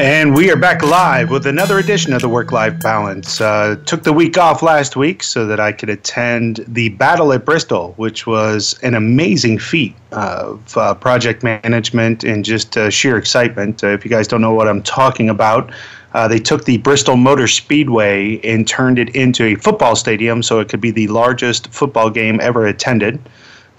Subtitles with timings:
[0.00, 3.38] And we are back live with another edition of the Work Life Balance.
[3.38, 7.44] Uh, took the week off last week so that I could attend the Battle at
[7.44, 13.84] Bristol, which was an amazing feat of uh, project management and just uh, sheer excitement.
[13.84, 15.70] Uh, if you guys don't know what I'm talking about,
[16.14, 20.60] uh, they took the Bristol Motor Speedway and turned it into a football stadium so
[20.60, 23.20] it could be the largest football game ever attended.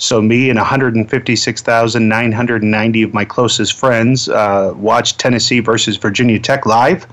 [0.02, 7.06] So me and 156,990 of my closest friends uh, watched Tennessee versus Virginia Tech live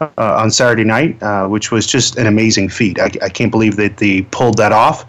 [0.00, 3.00] uh, on Saturday night, uh, which was just an amazing feat.
[3.00, 5.04] I, I, can't believe that they pulled that off.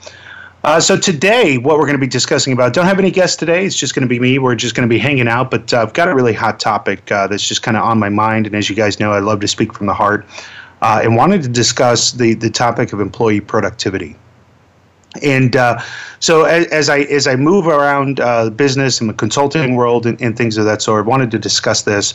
[0.64, 3.66] Uh, so today, what we're going to be discussing about, don't have any guests today.
[3.66, 4.38] It's just going to be me.
[4.38, 5.50] We're just going to be hanging out.
[5.50, 8.08] But uh, I've got a really hot topic uh, that's just kind of on my
[8.08, 8.46] mind.
[8.46, 10.26] And as you guys know, I love to speak from the heart.
[10.80, 14.16] Uh, and wanted to discuss the the topic of employee productivity.
[15.22, 15.80] And uh,
[16.18, 20.20] so as, as, I as I move around uh, business and the consulting world and,
[20.20, 22.14] and, things of that sort, I wanted to discuss this.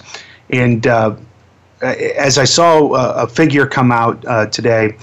[0.49, 0.85] And
[1.81, 4.97] as I saw a, figure come out uh, today,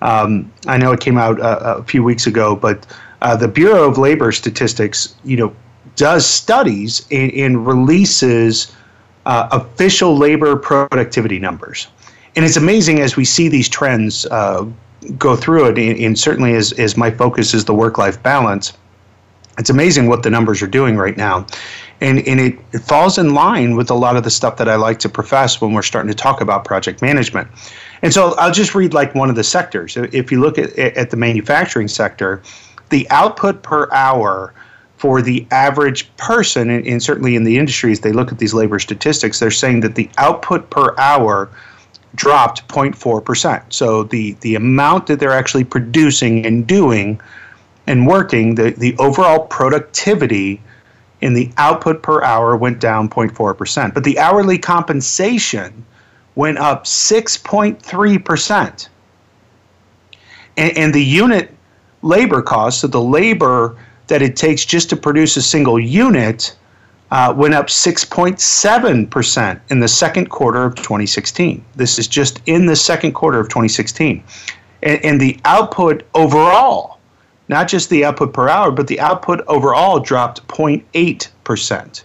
[0.00, 2.86] um, I know it came out a, uh, a few weeks ago, but
[3.22, 5.54] uh, the Bureau of Labor Statistics, you know,
[5.96, 8.74] does studies and, and releases
[9.26, 11.88] uh, official labor productivity numbers,
[12.34, 14.66] and it's amazing as we see these trends uh,
[15.18, 18.72] go through it, and, and certainly as, as my focus is the work-life balance
[19.58, 21.46] it's amazing what the numbers are doing right now.
[22.00, 24.76] And, and it, it falls in line with a lot of the stuff that I
[24.76, 27.48] like to profess when we're starting to talk about project management.
[28.02, 29.96] And so I'll just read like one of the sectors.
[29.96, 32.42] If you look at, at the manufacturing sector,
[32.90, 34.52] the output per hour
[34.96, 38.78] for the average person, and, and certainly in the industries, they look at these labor
[38.78, 41.48] statistics, they're saying that the output per hour
[42.14, 43.72] dropped 0.4%.
[43.72, 47.20] So the, the amount that they're actually producing and doing
[47.86, 50.60] and working, the, the overall productivity
[51.20, 53.94] in the output per hour went down 0.4%.
[53.94, 55.84] But the hourly compensation
[56.34, 58.88] went up 6.3%.
[60.56, 61.54] And, and the unit
[62.02, 63.76] labor cost, so the labor
[64.08, 66.56] that it takes just to produce a single unit,
[67.12, 71.64] uh, went up 6.7% in the second quarter of 2016.
[71.76, 74.24] This is just in the second quarter of 2016.
[74.82, 76.98] And, and the output overall
[77.52, 82.02] not just the output per hour, but the output overall dropped 0.8%.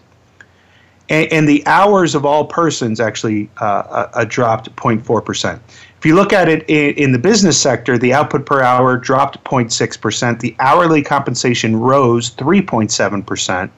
[1.09, 5.59] And, and the hours of all persons actually uh, uh, uh dropped 0.4%.
[5.97, 9.44] If you look at it in, in, the business sector, the output per hour dropped
[9.45, 10.39] 0.6%.
[10.39, 13.69] The hourly compensation rose 3.7%.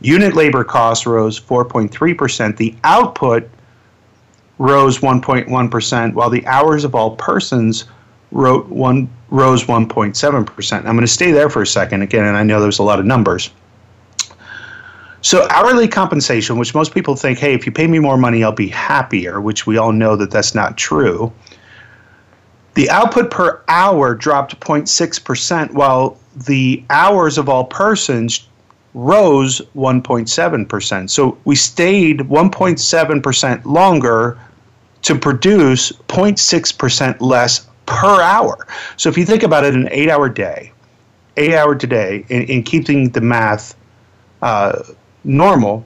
[0.00, 2.56] Unit labor costs rose 4.3%.
[2.56, 3.48] The output
[4.58, 7.84] rose 1.1%, while the hours of all persons
[8.32, 10.76] wrote one, rose 1.7%.
[10.76, 13.00] I'm going to stay there for a second again, and I know there's a lot
[13.00, 13.50] of numbers.
[15.22, 18.52] So, hourly compensation, which most people think, hey, if you pay me more money, I'll
[18.52, 21.32] be happier, which we all know that that's not true.
[22.74, 26.16] The output per hour dropped 0.6%, while
[26.46, 28.46] the hours of all persons
[28.92, 31.10] rose 1.7%.
[31.10, 34.38] So we stayed 1.7% longer
[35.02, 38.66] to produce 0.6% less per hour.
[38.96, 40.72] So if you think about it, an eight hour day,
[41.36, 43.76] eight hour today, in, in keeping the math
[44.42, 44.82] uh,
[45.24, 45.84] normal,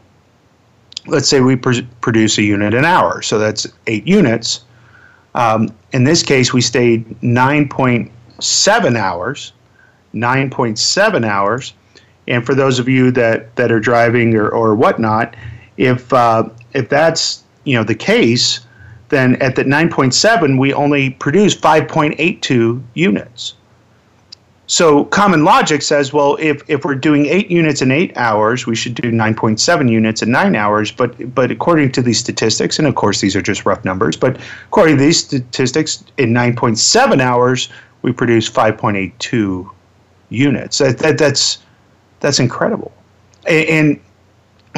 [1.07, 3.23] let's say we pr- produce a unit an hour.
[3.23, 4.65] So that's eight units.
[5.35, 9.53] Um, in this case, we stayed 9.7 hours.
[10.15, 11.75] 9.7 hours.
[12.27, 15.35] And for those of you that, that are driving or, or whatnot,
[15.79, 18.61] if uh, if that's you know the case,
[19.09, 23.55] then at the 9.7 we only produce 5.82 units.
[24.69, 28.77] So common logic says, well, if, if we're doing eight units in eight hours, we
[28.77, 30.93] should do 9.7 units in nine hours.
[30.93, 34.39] But but according to these statistics, and of course these are just rough numbers, but
[34.67, 37.71] according to these statistics, in 9.7 hours
[38.03, 39.71] we produce 5.82
[40.29, 40.79] units.
[40.79, 41.59] That, that that's
[42.21, 42.93] that's incredible.
[43.47, 43.99] And,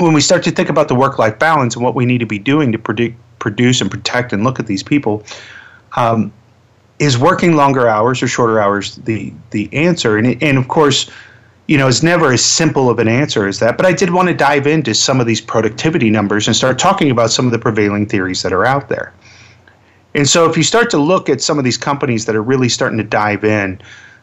[0.00, 2.38] when we start to think about the work-life balance and what we need to be
[2.38, 5.25] doing to produ- produce and protect and look at these people,
[5.97, 6.32] um,
[6.99, 10.17] is working longer hours or shorter hours the the answer?
[10.17, 11.11] And and of course,
[11.67, 13.76] you know, it's never as simple of an answer as that.
[13.76, 17.11] But I did want to dive into some of these productivity numbers and start talking
[17.11, 19.12] about some of the prevailing theories that are out there.
[20.14, 22.69] And so, if you start to look at some of these companies that are really
[22.69, 23.81] starting to dive in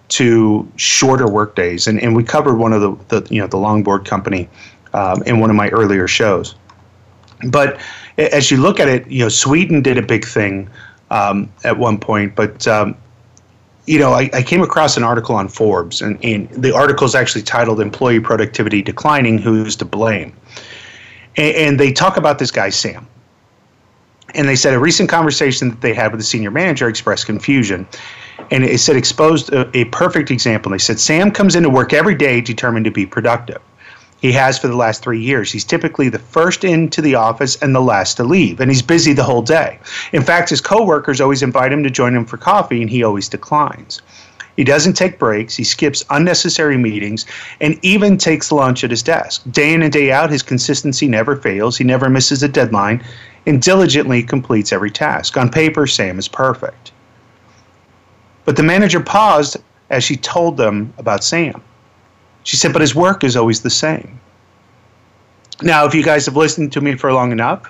[0.10, 4.06] to shorter workdays, and, and we covered one of the, the you know the longboard
[4.06, 4.50] company
[4.98, 6.56] um, in one of my earlier shows.
[7.50, 7.80] But
[8.18, 10.70] as you look at it, you know Sweden did a big thing
[11.12, 12.96] um, at one point, but um,
[13.86, 17.14] you know I, I, came across an article on Forbes, and, and the article is
[17.14, 20.34] actually titled "Employee Productivity Declining: Who's to Blame?"
[21.38, 23.08] and, and they talk about this guy Sam
[24.36, 27.88] and they said a recent conversation that they had with the senior manager expressed confusion.
[28.52, 30.72] And it said exposed a, a perfect example.
[30.72, 33.62] They said Sam comes into work every day determined to be productive.
[34.20, 35.52] He has for the last three years.
[35.52, 39.14] He's typically the first into the office and the last to leave, and he's busy
[39.14, 39.80] the whole day.
[40.12, 43.30] In fact, his coworkers always invite him to join them for coffee, and he always
[43.30, 44.02] declines.
[44.56, 47.28] He doesn't take breaks, he skips unnecessary meetings,
[47.62, 49.44] and even takes lunch at his desk.
[49.52, 51.78] Day in and day out, his consistency never fails.
[51.78, 53.04] He never misses a deadline
[53.46, 55.38] and diligently completes every task.
[55.38, 56.92] On paper, Sam is perfect.
[58.46, 59.58] But the manager paused
[59.92, 61.62] as she told them about Sam.
[62.48, 64.22] She said, But his work is always the same.
[65.62, 67.70] Now, if you guys have listened to me for long enough,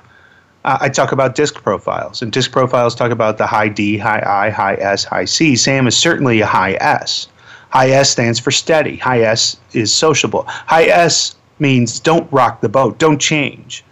[0.65, 4.21] uh, I talk about disc profiles, and disc profiles talk about the high D, high
[4.23, 5.55] I, high S, high C.
[5.55, 7.27] Sam is certainly a high S.
[7.69, 8.97] High S stands for steady.
[8.97, 10.43] High S is sociable.
[10.47, 13.83] High S means don't rock the boat, don't change.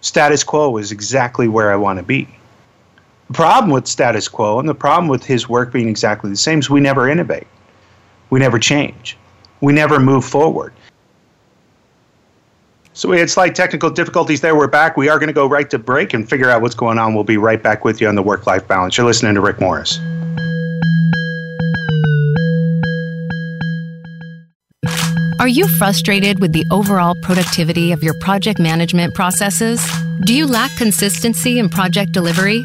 [0.00, 2.26] Status quo is exactly where I want to be.
[3.28, 6.58] The problem with status quo and the problem with his work being exactly the same
[6.58, 7.46] is we never innovate.
[8.30, 9.16] We never change.
[9.60, 10.72] We never move forward.
[12.92, 14.56] So we had slight technical difficulties there.
[14.56, 14.96] We're back.
[14.96, 17.14] We are going to go right to break and figure out what's going on.
[17.14, 18.96] We'll be right back with you on the work life balance.
[18.96, 20.00] You're listening to Rick Morris.
[25.38, 29.86] Are you frustrated with the overall productivity of your project management processes?
[30.24, 32.64] Do you lack consistency in project delivery?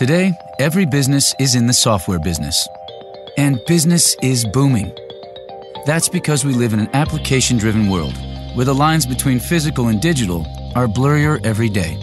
[0.00, 2.66] Today, every business is in the software business,
[3.36, 4.90] and business is booming.
[5.84, 8.14] That's because we live in an application driven world
[8.54, 11.98] where the lines between physical and digital are blurrier every day.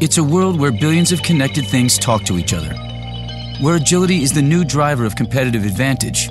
[0.00, 2.72] It's a world where billions of connected things talk to each other,
[3.60, 6.30] where agility is the new driver of competitive advantage,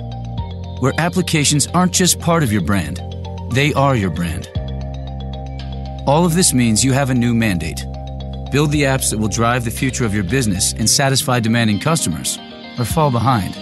[0.78, 3.02] where applications aren't just part of your brand,
[3.52, 4.48] they are your brand.
[6.06, 7.84] All of this means you have a new mandate
[8.50, 12.38] Build the apps that will drive the future of your business and satisfy demanding customers,
[12.78, 13.56] or fall behind.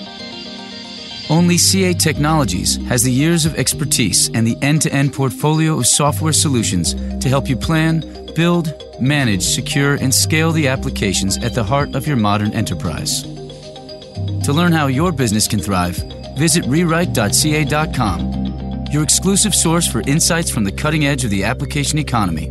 [1.28, 5.86] Only CA Technologies has the years of expertise and the end to end portfolio of
[5.86, 8.02] software solutions to help you plan,
[8.34, 13.24] build, manage, secure, and scale the applications at the heart of your modern enterprise.
[14.44, 15.96] To learn how your business can thrive,
[16.38, 18.46] visit rewrite.ca.com,
[18.90, 22.50] your exclusive source for insights from the cutting edge of the application economy.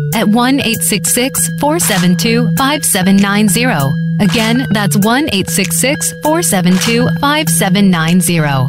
[0.15, 8.67] at 1 866 472 5790 Again, that's 1 866 472 5790.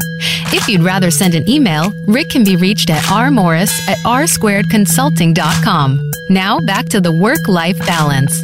[0.57, 6.11] If you'd rather send an email, Rick can be reached at rmorris at rsquaredconsulting.com.
[6.31, 8.43] Now back to the work life balance.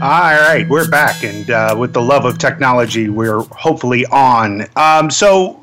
[0.00, 4.66] All right, we're back, and uh, with the love of technology, we're hopefully on.
[4.74, 5.61] Um, so,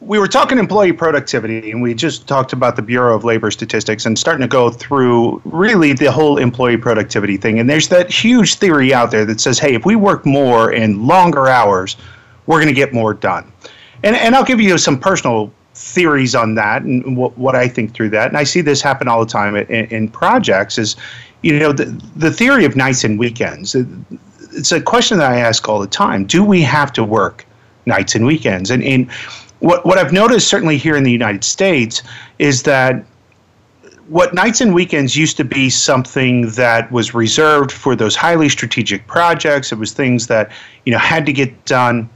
[0.00, 4.04] we were talking employee productivity, and we just talked about the Bureau of Labor Statistics
[4.04, 7.58] and starting to go through really the whole employee productivity thing.
[7.58, 11.06] And there's that huge theory out there that says, hey, if we work more and
[11.06, 11.96] longer hours,
[12.46, 13.50] we're going to get more done.
[14.02, 17.94] And, and I'll give you some personal theories on that and what, what I think
[17.94, 18.28] through that.
[18.28, 20.96] And I see this happen all the time in, in projects is,
[21.42, 23.74] you know, the, the theory of nights and weekends.
[24.52, 26.26] It's a question that I ask all the time.
[26.26, 27.46] Do we have to work
[27.86, 28.70] nights and weekends?
[28.70, 29.10] And, and
[29.60, 32.02] what what I've noticed certainly here in the United States
[32.38, 33.04] is that
[34.08, 39.06] what nights and weekends used to be something that was reserved for those highly strategic
[39.06, 39.72] projects.
[39.72, 40.50] It was things that
[40.84, 42.08] you know had to get done.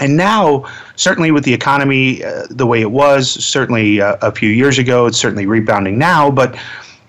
[0.00, 0.64] And now,
[0.96, 5.06] certainly with the economy uh, the way it was, certainly uh, a few years ago,
[5.06, 6.30] it's certainly rebounding now.
[6.30, 6.56] But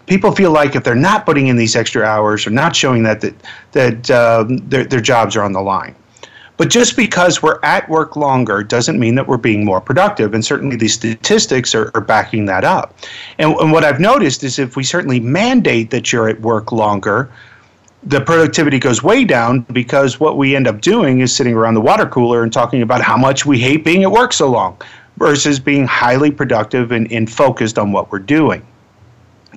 [0.05, 3.22] people feel like if they're not putting in these extra hours or not showing that
[3.22, 3.34] that
[3.72, 5.95] that um, their their jobs are on the line.
[6.57, 10.33] But just because we're at work longer doesn't mean that we're being more productive.
[10.33, 12.97] And certainly these statistics are, are backing that up.
[13.38, 17.29] And, and what I've noticed is if we certainly mandate that you're at work longer,
[18.03, 21.81] the productivity goes way down because what we end up doing is sitting around the
[21.81, 24.77] water cooler and talking about how much we hate being at work so long
[25.17, 28.65] versus being highly productive and, and focused on what we're doing.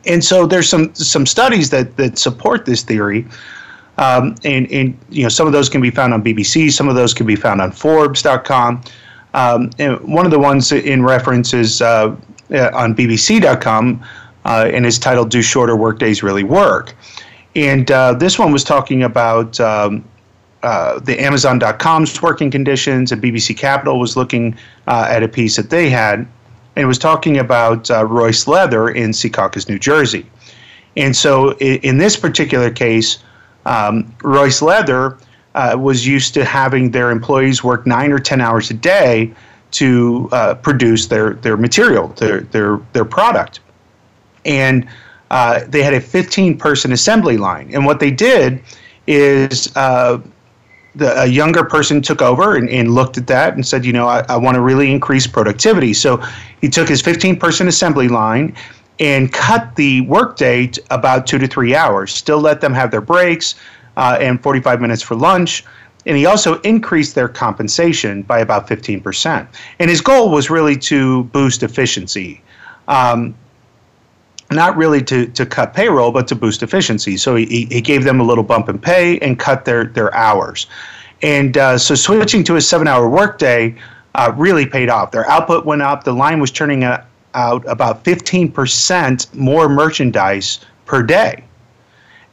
[0.07, 3.27] And so there's some some studies that that support this theory.
[3.99, 6.95] Um, and, and you know some of those can be found on BBC, some of
[6.95, 8.83] those can be found on Forbes.com.
[9.35, 12.17] Um, and one of the ones in reference is uh,
[12.53, 14.03] uh on BBC.com,
[14.45, 16.95] uh, and is titled "Do Shorter Workdays Really Work?"
[17.57, 20.05] And uh, this one was talking about um,
[20.63, 25.71] uh, the Amazon.com's working conditions, and BBC Capital was looking uh, at a piece that
[25.71, 26.27] they had,
[26.77, 30.25] and was talking about Royce Leather in Secaucus, New Jersey.
[30.97, 33.19] And so, in, in this particular case,
[33.69, 35.19] um, Royce Leather
[35.55, 39.33] uh, was used to having their employees work nine or ten hours a day
[39.71, 43.61] to uh, produce their their material, their their their product,
[44.45, 44.89] and
[45.31, 47.71] uh, they had a 15 person assembly line.
[47.75, 48.63] And what they did
[49.07, 50.19] is uh,
[50.95, 54.07] the, a younger person took over and, and, looked at that and said, you know,
[54.07, 55.93] I, I want to really increase productivity.
[55.93, 56.23] So
[56.63, 58.57] he took his 15 person assembly line
[59.01, 62.13] and cut the workday about two to three hours.
[62.13, 63.55] Still let them have their breaks
[63.97, 65.65] uh, and 45 minutes for lunch.
[66.07, 69.47] And he also increased their compensation by about 15%.
[69.79, 72.41] And his goal was really to boost efficiency.
[72.87, 73.35] Um,
[74.51, 77.19] not really to, to cut payroll, but to boost efficiency.
[77.19, 80.67] So he, he gave them a little bump in pay and cut their, their hours.
[81.21, 83.75] And uh, so switching to a seven hour workday
[84.15, 85.11] uh, really paid off.
[85.11, 87.05] Their output went up, the line was turning out
[87.67, 91.45] about 15% more merchandise per day.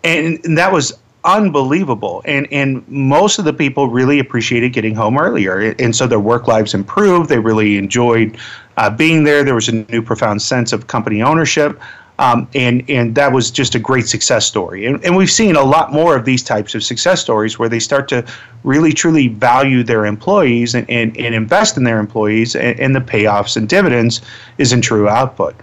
[0.03, 0.93] And, and that was
[1.25, 2.21] unbelievable.
[2.25, 6.47] And and most of the people really appreciated getting home earlier, and so their work
[6.47, 7.29] lives improved.
[7.29, 8.37] They really enjoyed
[8.77, 9.43] uh, being there.
[9.43, 11.79] There was a new profound sense of company ownership.
[12.17, 14.85] Um, and and that was just a great success story.
[14.85, 17.79] And, and we've seen a lot more of these types of success stories where they
[17.79, 18.25] start to
[18.63, 23.01] really truly value their employees and, and, and invest in their employees, and, and the
[23.01, 24.21] payoffs and dividends
[24.57, 25.55] is in true output.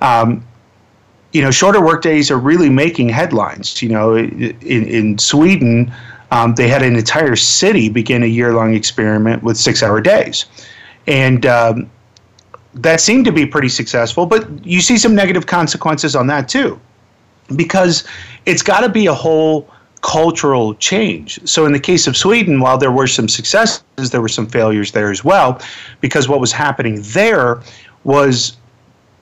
[0.00, 0.46] Um,
[1.32, 3.82] you know, shorter workdays are really making headlines.
[3.82, 5.92] You know, in, in Sweden,
[6.30, 10.46] um, they had an entire city begin a year long experiment with six hour days.
[11.06, 11.90] And um,
[12.76, 16.78] that seemed to be pretty successful, but you see some negative consequences on that too,
[17.56, 18.04] because
[18.44, 19.68] it's got to be a whole
[20.02, 21.40] cultural change.
[21.48, 24.92] So, in the case of Sweden, while there were some successes, there were some failures
[24.92, 25.60] there as well,
[26.00, 27.62] because what was happening there
[28.04, 28.56] was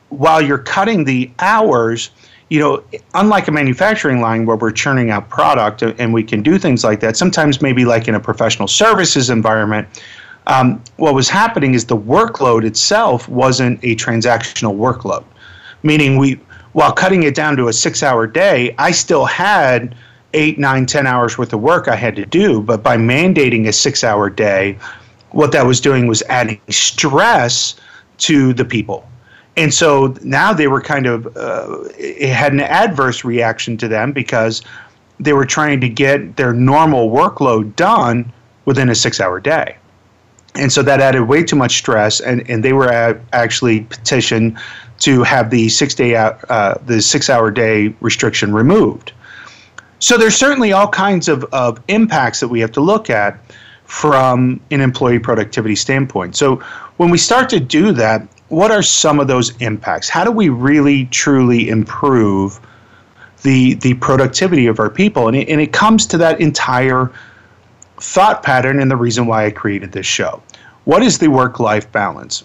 [0.08, 2.10] while you're cutting the hours,
[2.50, 2.82] you know,
[3.14, 7.00] unlike a manufacturing line where we're churning out product and we can do things like
[7.00, 9.88] that, sometimes maybe like in a professional services environment,
[10.46, 15.24] um, what was happening is the workload itself wasn't a transactional workload,
[15.82, 16.34] meaning we,
[16.72, 19.94] while cutting it down to a six-hour day, I still had
[20.34, 22.60] eight, nine, ten hours worth of work I had to do.
[22.60, 24.76] But by mandating a six-hour day,
[25.30, 27.76] what that was doing was adding stress
[28.18, 29.08] to the people.
[29.56, 34.12] And so now they were kind of, uh, it had an adverse reaction to them
[34.12, 34.62] because
[35.20, 38.32] they were trying to get their normal workload done
[38.64, 39.76] within a six hour day
[40.56, 42.90] and so that added way too much stress and, and they were
[43.32, 44.58] actually petitioned
[45.00, 49.12] to have the six day uh, the six hour day restriction removed.
[49.98, 53.38] So there's certainly all kinds of, of impacts that we have to look at
[53.84, 56.36] from an employee productivity standpoint.
[56.36, 56.56] So
[56.96, 60.08] when we start to do that what are some of those impacts?
[60.08, 62.60] How do we really truly improve
[63.42, 65.28] the the productivity of our people?
[65.28, 67.10] And it, and it comes to that entire
[68.00, 70.42] thought pattern and the reason why I created this show.
[70.84, 72.44] What is the work life balance?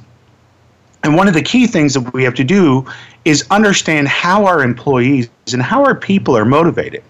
[1.04, 2.86] And one of the key things that we have to do
[3.26, 7.04] is understand how our employees and how our people are motivated.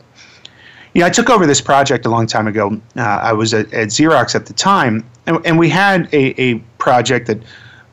[0.93, 2.79] You know, I took over this project a long time ago.
[2.96, 6.55] Uh, I was at, at, Xerox at the time, and, and we had a, a
[6.79, 7.39] project that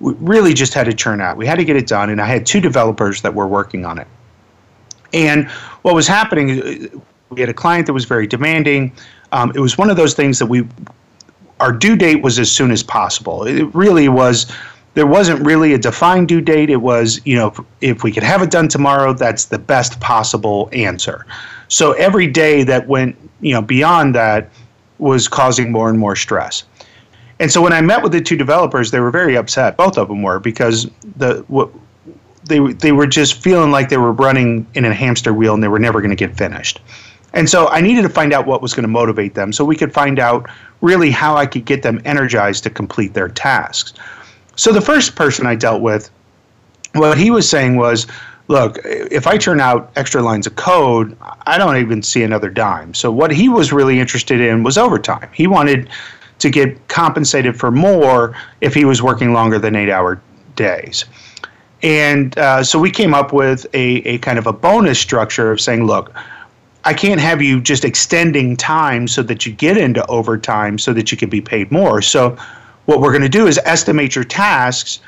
[0.01, 1.37] we really just had to churn out.
[1.37, 3.99] We had to get it done, and I had two developers that were working on
[3.99, 4.07] it.
[5.13, 5.49] And
[5.83, 8.93] what was happening, we had a client that was very demanding.
[9.37, 10.67] Um, it was one of those things that we,
[11.61, 13.47] our due date was as soon as possible.
[13.47, 14.51] It really was.
[14.95, 16.71] There wasn't really a defined due date.
[16.71, 20.01] It was, you know, if, if we could have it done tomorrow, that's the best
[20.01, 21.27] possible answer.
[21.69, 24.49] So every day that went, you know, beyond that
[24.99, 26.65] was causing more and more stress.
[27.39, 29.77] And so when I met with the two developers, they were very upset.
[29.77, 31.69] Both of them were because the what
[32.45, 35.69] they they were just feeling like they were running in a hamster wheel and they
[35.69, 36.81] were never going to get finished.
[37.37, 39.77] And so I needed to find out what was going to motivate them so we
[39.77, 40.49] could find out
[40.81, 43.93] really how I could get them energized to complete their tasks.
[44.57, 46.11] So the first person I dealt with,
[46.95, 48.07] what he was saying was,
[48.49, 51.15] look, if I turn out extra lines of code,
[51.47, 52.95] I don't even see another dime.
[52.95, 55.29] So what he was really interested in was overtime.
[55.35, 55.91] He wanted
[56.39, 60.23] to get compensated for more if he was working longer than eight hour
[60.55, 61.05] days.
[61.83, 65.61] And uh, so we came up with a, a kind of a bonus structure of
[65.61, 66.15] saying, look,
[66.87, 71.11] I can't have you just extending time so that you get into overtime so that
[71.11, 72.01] you can be paid more.
[72.01, 72.37] So
[72.85, 75.01] what we're going to do is estimate your tasks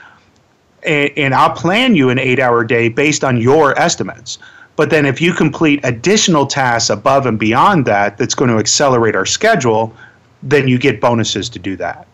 [0.83, 4.39] and, and I'll plan you an eight hour day based on your estimates.
[4.75, 9.15] But then if you complete additional tasks above and beyond that, that's going to accelerate
[9.15, 9.95] our schedule,
[10.43, 12.09] then you get bonuses to do that.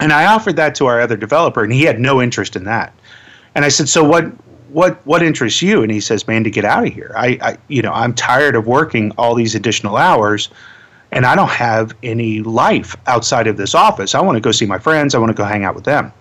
[0.00, 2.92] And I offered that to our other developer, and he had no interest in that.
[3.54, 4.32] And I said, So what
[4.74, 5.82] what what interests you?
[5.82, 7.14] And he says, man, to get out of here.
[7.16, 10.48] I, I you know I'm tired of working all these additional hours,
[11.12, 14.16] and I don't have any life outside of this office.
[14.16, 15.14] I want to go see my friends.
[15.14, 16.12] I want to go hang out with them.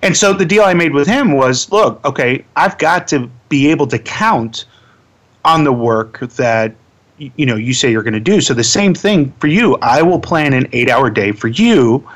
[0.00, 3.70] And so the deal I made with him was, look, okay, I've got to be
[3.70, 4.64] able to count
[5.44, 6.74] on the work that
[7.18, 8.40] you know you say you're going to do.
[8.40, 9.76] So the same thing for you.
[9.82, 12.08] I will plan an 8-hour day for you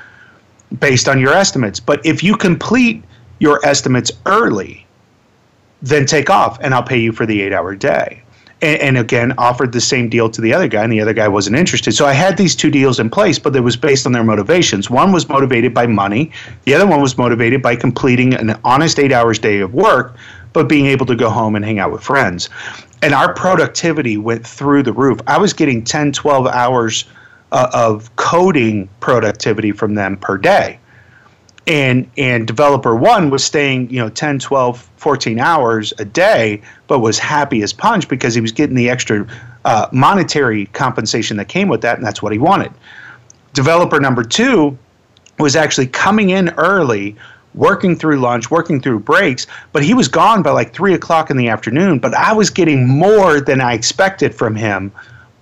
[0.81, 1.81] based on your estimates.
[1.81, 3.05] But if you complete
[3.41, 4.86] your estimates early,
[5.83, 8.23] then take off and I'll pay you for the eight hour day.
[8.63, 11.29] And, and, again, offered the same deal to the other guy, and the other guy
[11.29, 11.93] wasn't interested.
[11.93, 14.89] So I had these two deals in place, but it was based on their motivations.
[14.89, 16.33] One was motivated by money,
[16.65, 20.17] the other one was motivated by completing an honest eight hours day of work,
[20.55, 22.49] but being able to go home and hang out with friends.
[23.03, 25.21] And our productivity went through the roof.
[25.27, 27.05] I was getting 10, 12 hours
[27.53, 30.79] uh, of coding productivity from them per day
[31.67, 37.01] and and developer one was staying you know 10 12 14 hours a day but
[37.01, 39.27] was happy as punch because he was getting the extra
[39.65, 42.73] uh, monetary compensation that came with that and that's what he wanted.
[43.53, 44.79] Developer number two
[45.39, 47.17] was actually coming in early
[47.55, 51.39] working through lunch working through breaks but he was gone by like three o'clock in
[51.39, 54.93] the afternoon but i was getting more than i expected from him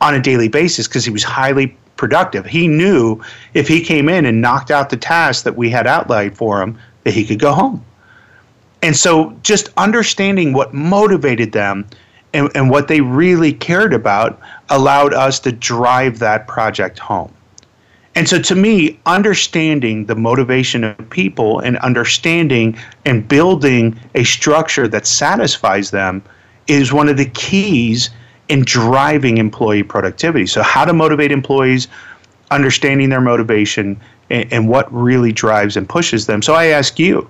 [0.01, 2.47] on a daily basis because he was highly productive.
[2.47, 3.23] He knew
[3.55, 6.79] if he came in and knocked out the task that we had outlined for him,
[7.05, 7.85] that he could go home.
[8.83, 11.87] And so just understanding what motivated them
[12.35, 17.33] and, and what they really cared about allowed us to drive that project home.
[18.17, 24.87] And so, to me, understanding the motivation of people and understanding and building a structure
[24.87, 26.23] that satisfies them
[26.69, 28.11] is one of the keys
[28.49, 30.47] in driving employee productivity.
[30.47, 31.89] So, how to motivate employees,
[32.51, 36.43] understanding their motivation, and, and what really drives and pushes them.
[36.43, 37.29] So, I ask you,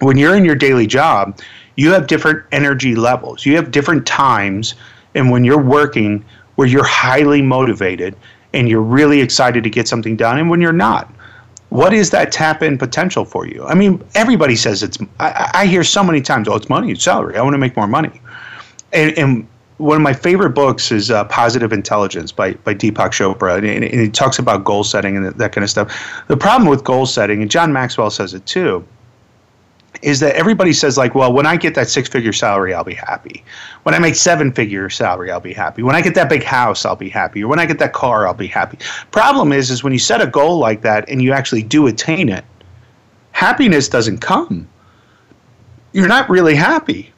[0.00, 1.38] when you're in your daily job,
[1.76, 4.74] you have different energy levels, you have different times,
[5.14, 6.24] and when you're working,
[6.56, 8.16] where you're highly motivated
[8.52, 11.10] and you're really excited to get something done, and when you're not.
[11.70, 13.64] What is that tap in potential for you?
[13.64, 17.02] I mean, everybody says it's, I, I hear so many times, oh, it's money, it's
[17.02, 17.36] salary.
[17.36, 18.20] I want to make more money.
[18.92, 23.58] And, and one of my favorite books is uh, Positive Intelligence by, by Deepak Chopra,
[23.58, 26.24] and, and, talks about goal setting and that kind of stuff.
[26.28, 28.86] The problem with goal setting, and John Maxwell says it too,
[30.02, 32.94] is that everybody says like, well, when I get that six figure salary, I'll be
[32.94, 33.44] happy.
[33.82, 35.82] When I make seven figure salary, I'll be happy.
[35.82, 37.42] When I get that big house, I'll be happy.
[37.42, 38.78] Or when I get that car, I'll be happy.
[39.10, 42.28] Problem is, is when you set a goal like that and you actually do attain
[42.28, 42.44] it,
[43.32, 44.68] happiness doesn't come.
[45.92, 47.13] You're not really happy.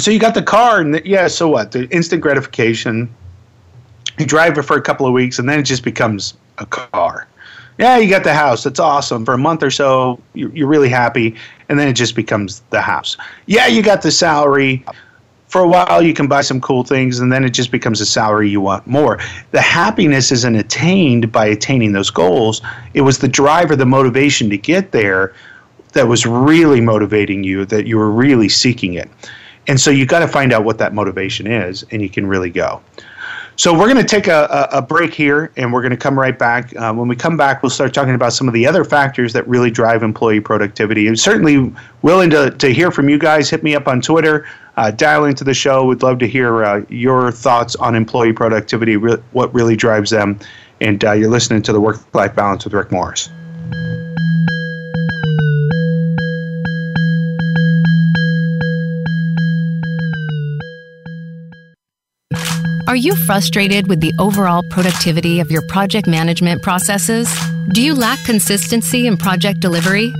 [0.00, 1.72] So you got the car, and the, yeah, so what?
[1.72, 3.14] The instant gratification.
[4.18, 7.26] You drive it for a couple of weeks, and then it just becomes a car
[7.80, 8.62] yeah, you got the house.
[8.62, 9.24] That's awesome.
[9.24, 11.34] For a month or so, you're, you're really happy,
[11.70, 13.16] and then it just becomes the house.
[13.46, 14.84] Yeah, you got the salary.
[15.48, 18.06] For a while, you can buy some cool things, and then it just becomes a
[18.06, 19.18] salary you want more.
[19.52, 22.60] The happiness isn't attained by attaining those goals.
[22.92, 25.34] It was the drive or the motivation to get there
[25.94, 29.08] that was really motivating you, that you were really seeking it.
[29.66, 32.50] And so you got to find out what that motivation is, and you can really
[32.50, 32.82] go.
[33.60, 36.38] So we're going to take a, a, break here, and we're going to come right
[36.38, 36.74] back.
[36.76, 39.46] Uh, when we come back, we'll start talking about some of the other factors that
[39.46, 41.06] really drive employee productivity.
[41.08, 41.70] And certainly
[42.00, 43.50] willing to, to hear from you guys.
[43.50, 44.46] Hit me up on Twitter.
[44.78, 45.84] Uh, dial into the show.
[45.84, 50.38] We'd love to hear uh, your thoughts on employee productivity, re- what really drives them.
[50.80, 53.28] And uh, you're listening to the Work Life Balance with Rick Morris.
[62.90, 67.32] Are you frustrated with the overall productivity of your project management processes?
[67.68, 70.12] Do you lack consistency in project delivery?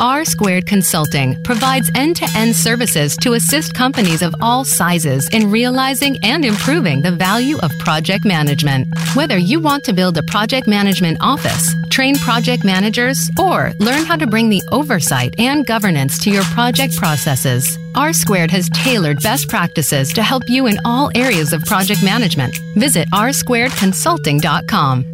[0.00, 5.52] R Squared Consulting provides end to end services to assist companies of all sizes in
[5.52, 8.88] realizing and improving the value of project management.
[9.14, 14.16] Whether you want to build a project management office, train project managers, or learn how
[14.16, 19.48] to bring the oversight and governance to your project processes, R Squared has tailored best
[19.48, 22.56] practices to help you in all areas of project management.
[22.76, 25.04] Visit rsquaredconsulting.com.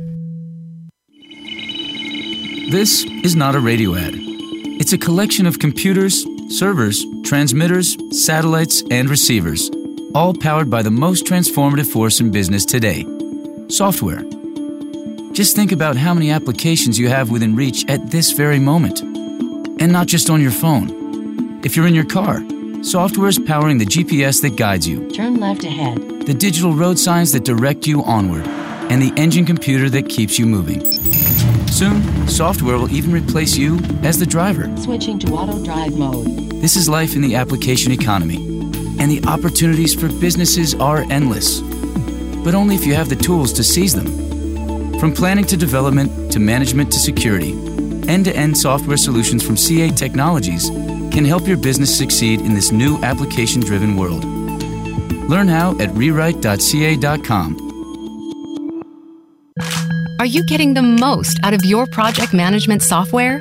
[2.71, 4.15] This is not a radio ad.
[4.15, 9.71] It's a collection of computers, servers, transmitters, satellites, and receivers,
[10.15, 13.05] all powered by the most transformative force in business today
[13.73, 14.23] software.
[15.33, 19.01] Just think about how many applications you have within reach at this very moment.
[19.01, 21.61] And not just on your phone.
[21.65, 22.43] If you're in your car,
[22.83, 25.99] software is powering the GPS that guides you, Turn left ahead.
[26.27, 28.47] the digital road signs that direct you onward,
[28.91, 30.81] and the engine computer that keeps you moving.
[31.69, 34.75] Soon, software will even replace you as the driver.
[34.77, 36.27] Switching to auto drive mode.
[36.61, 38.37] This is life in the application economy,
[38.99, 41.61] and the opportunities for businesses are endless.
[42.45, 44.99] But only if you have the tools to seize them.
[44.99, 47.53] From planning to development to management to security,
[48.09, 50.71] end to end software solutions from CA Technologies
[51.13, 54.25] can help your business succeed in this new application driven world.
[55.29, 57.63] Learn how at rewrite.ca.com.
[60.19, 63.41] Are you getting the most out of your project management software?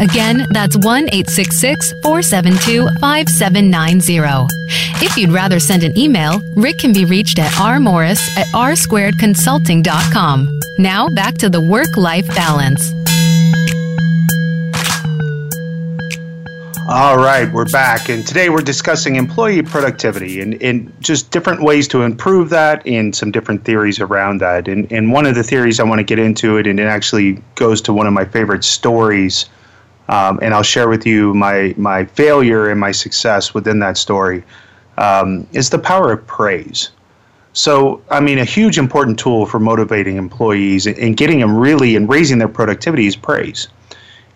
[0.00, 4.54] Again, that's 1 866 472 5790.
[5.04, 10.60] If you'd rather send an email, Rick can be reached at rmorris at rsquaredconsulting.com.
[10.78, 12.92] Now back to the work life balance.
[16.88, 21.88] All right, we're back, and today we're discussing employee productivity and, and just different ways
[21.88, 24.68] to improve that and some different theories around that.
[24.68, 27.42] And, and one of the theories I want to get into it, and it actually
[27.56, 29.46] goes to one of my favorite stories,
[30.08, 34.44] um, and I'll share with you my, my failure and my success within that story,
[34.98, 36.90] um, is the power of praise.
[37.52, 42.08] So, I mean, a huge important tool for motivating employees and getting them really and
[42.08, 43.68] raising their productivity is praise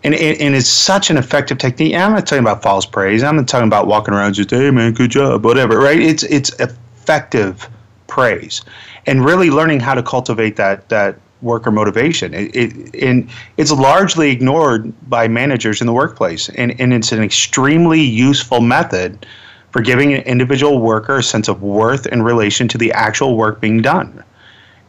[0.03, 1.95] and, and it's such an effective technique.
[1.95, 3.23] I'm not talking about false praise.
[3.23, 5.79] I'm not talking about walking around just, hey man, good job, whatever.
[5.79, 6.01] Right?
[6.01, 7.69] It's it's effective
[8.07, 8.63] praise,
[9.07, 12.35] and really learning how to cultivate that that worker motivation.
[12.35, 17.23] It, it, and it's largely ignored by managers in the workplace, and and it's an
[17.23, 19.27] extremely useful method
[19.71, 23.61] for giving an individual worker a sense of worth in relation to the actual work
[23.61, 24.23] being done.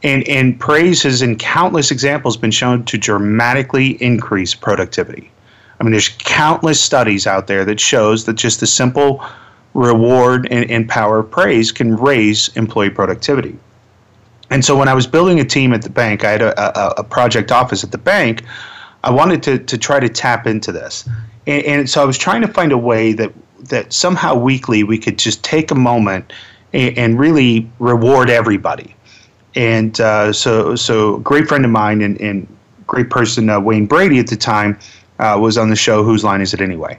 [0.04, 5.32] And, and praise has, in countless examples, been shown to dramatically increase productivity.
[5.80, 9.24] I mean, there's countless studies out there that shows that just the simple
[9.74, 13.58] reward and, and power of praise can raise employee productivity.
[14.52, 16.94] And so when I was building a team at the bank, I had a, a,
[16.98, 18.44] a project office at the bank.
[19.04, 21.10] I wanted to, to try to tap into this.
[21.48, 23.34] And, and, so I was trying to find a way that,
[23.70, 26.32] that somehow weekly we could just take a moment
[26.74, 28.96] and, and really reward everybody
[29.56, 32.48] and uh, so so a great friend of mine and, and
[32.88, 34.78] great person uh, Wayne Brady at the time
[35.20, 36.98] uh, was on the show Whose Line Is It Anyway?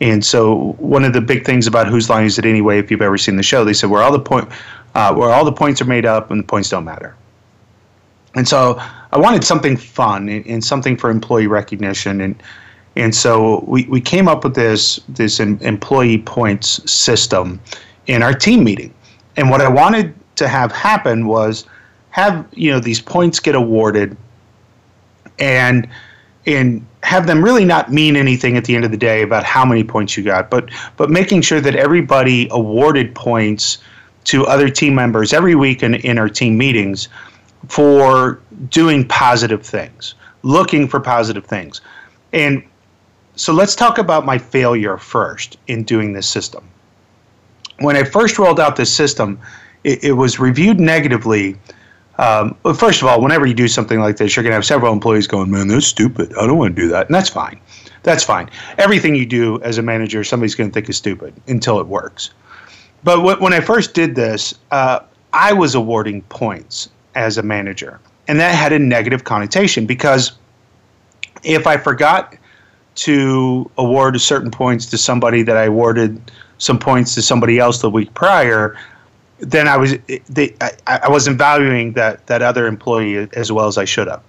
[0.00, 2.78] And so one of the big things about Whose Line Is It Anyway?
[2.78, 4.48] If you've ever seen the show, they said where all the point
[4.94, 7.16] uh, where all the points are made up and the points don't matter.
[8.34, 8.80] And so
[9.12, 12.42] I wanted something fun and, and something for employee recognition and
[12.96, 17.60] and so we, we came up with this this employee points system
[18.06, 18.94] in our team meeting.
[19.36, 21.66] And what I wanted to have happen was
[22.10, 24.16] have you know these points get awarded
[25.38, 25.88] and
[26.46, 29.64] and have them really not mean anything at the end of the day about how
[29.64, 33.78] many points you got but but making sure that everybody awarded points
[34.24, 37.08] to other team members every week in, in our team meetings
[37.68, 41.80] for doing positive things looking for positive things
[42.32, 42.62] and
[43.36, 46.68] so let's talk about my failure first in doing this system
[47.80, 49.38] when i first rolled out this system
[49.84, 51.56] it, it was reviewed negatively
[52.18, 54.92] um, first of all, whenever you do something like this, you're going to have several
[54.92, 56.32] employees going, "Man, that's stupid.
[56.38, 57.60] I don't want to do that," and that's fine.
[58.02, 58.50] That's fine.
[58.78, 62.30] Everything you do as a manager, somebody's going to think is stupid until it works.
[63.04, 65.00] But when I first did this, uh,
[65.34, 70.32] I was awarding points as a manager, and that had a negative connotation because
[71.42, 72.36] if I forgot
[72.94, 77.90] to award certain points to somebody that I awarded some points to somebody else the
[77.90, 78.78] week prior,
[79.38, 79.96] then I was
[80.30, 84.22] they, I, I wasn't valuing that that other employee as well as I should have.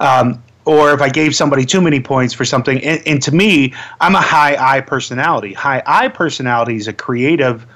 [0.00, 3.72] Um, or if I gave somebody too many points for something, and, and to me,
[4.02, 5.54] I'm a high I personality.
[5.54, 7.66] High I personality is a creative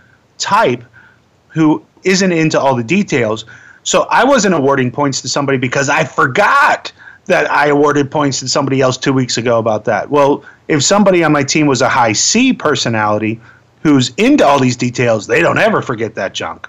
[0.42, 0.85] type
[1.48, 3.44] who isn't into all the details.
[3.85, 6.92] So I wasn't awarding points to somebody because I forgot
[7.26, 10.11] that I awarded points to somebody else two weeks ago about that.
[10.11, 13.40] Well, if somebody on my team was a high C personality
[13.83, 16.68] who's into all these details, they don't ever forget that junk.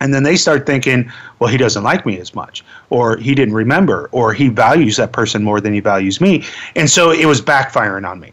[0.00, 3.54] And then they start thinking, well, he doesn't like me as much, or he didn't
[3.54, 6.44] remember, or he values that person more than he values me.
[6.74, 8.32] And so it was backfiring on me.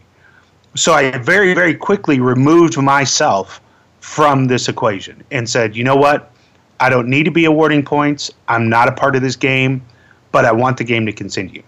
[0.74, 3.60] So I very, very quickly removed myself
[4.00, 6.32] from this equation and said, you know what?
[6.80, 8.30] I don't need to be awarding points.
[8.46, 9.84] I'm not a part of this game,
[10.32, 11.62] but I want the game to continue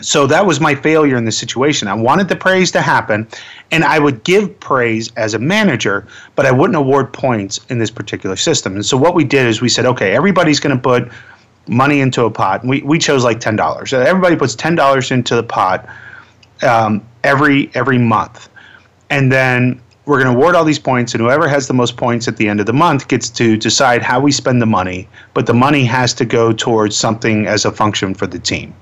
[0.00, 1.88] so that was my failure in the situation.
[1.88, 3.26] I wanted the praise to happen,
[3.70, 6.06] and I would give praise as a manager,
[6.36, 8.74] but I wouldn't award points in this particular system.
[8.74, 11.10] And so what we did is we said, okay, everybody's going to put
[11.66, 12.64] money into a pot.
[12.64, 13.90] We, we chose like ten dollars.
[13.90, 15.88] So everybody puts ten dollars into the pot
[16.62, 18.48] um, every every month,
[19.10, 22.26] and then we're going to award all these points, and whoever has the most points
[22.28, 25.06] at the end of the month gets to decide how we spend the money.
[25.34, 28.74] But the money has to go towards something as a function for the team.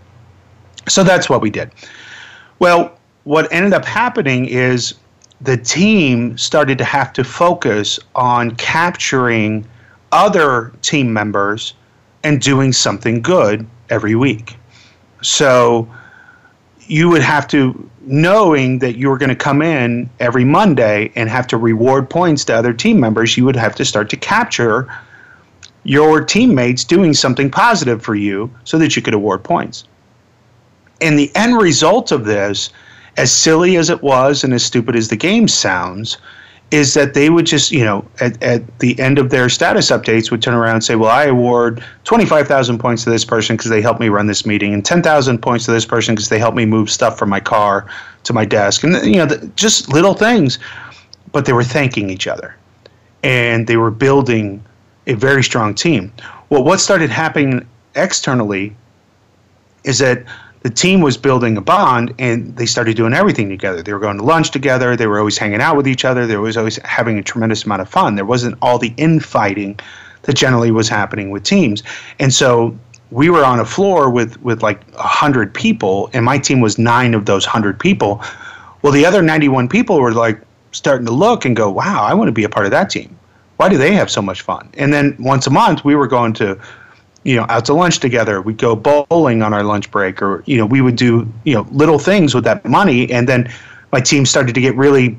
[0.89, 1.73] So that's what we did.
[2.61, 4.95] Well, what ended up happening is
[5.41, 9.67] the team started to have to focus on capturing
[10.13, 11.75] other team members
[12.23, 14.57] and doing something good every week.
[15.23, 15.89] So
[16.89, 21.29] you would have to knowing that you were going to come in every Monday and
[21.29, 24.89] have to reward points to other team members, you would have to start to capture
[25.83, 29.85] your teammates doing something positive for you so that you could award points.
[31.01, 32.71] And the end result of this,
[33.17, 36.19] as silly as it was and as stupid as the game sounds,
[36.73, 40.31] is that they would just, you know, at, at the end of their status updates
[40.31, 43.81] would turn around and say, well, I award 25,000 points to this person because they
[43.81, 46.67] helped me run this meeting and 10,000 points to this person because they helped me
[46.67, 47.87] move stuff from my car
[48.25, 48.83] to my desk.
[48.83, 50.59] And, you know, the, just little things,
[51.31, 52.57] but they were thanking each other
[53.23, 54.65] and they were building
[55.07, 56.13] a very strong team.
[56.51, 58.75] Well, what started happening externally
[59.85, 60.25] is that
[60.67, 63.85] the team was building a bond and they started doing everything together.
[63.85, 64.97] They were going to lunch together.
[64.97, 66.27] They were always hanging out with each other.
[66.27, 68.17] They were always having a tremendous amount of fun.
[68.17, 69.79] There wasn't all the infighting
[70.23, 71.85] that generally was happening with teams.
[72.19, 72.77] And so
[73.13, 77.15] we were on a floor with, with like 100 people, and my team was nine
[77.15, 78.21] of those 100 people.
[78.83, 80.41] Well, the other 91 people were like
[80.73, 83.17] starting to look and go, wow, I want to be a part of that team.
[83.59, 84.69] Why do they have so much fun?
[84.75, 86.59] And then once a month, we were going to
[87.27, 88.41] you know out to lunch together.
[88.41, 91.67] We'd go bowling on our lunch break or you know we would do you know
[91.73, 93.11] little things with that money.
[93.11, 93.53] And then
[93.91, 95.19] my team started to get really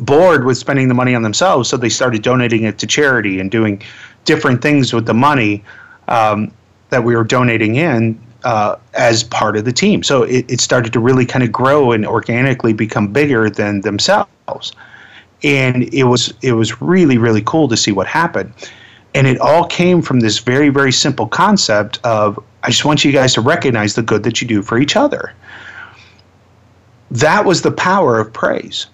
[0.00, 1.68] bored with spending the money on themselves.
[1.68, 3.80] So they started donating it to charity and doing
[4.24, 5.62] different things with the money
[6.08, 6.52] um,
[6.90, 10.02] that we were donating in uh, as part of the team.
[10.02, 14.72] So it, it started to really kind of grow and organically become bigger than themselves.
[15.44, 18.52] And it was it was really really cool to see what happened
[19.14, 23.12] and it all came from this very, very simple concept of I just want you
[23.12, 25.32] guys to recognize the good that you do for each other.
[27.10, 28.86] That was the power of praise.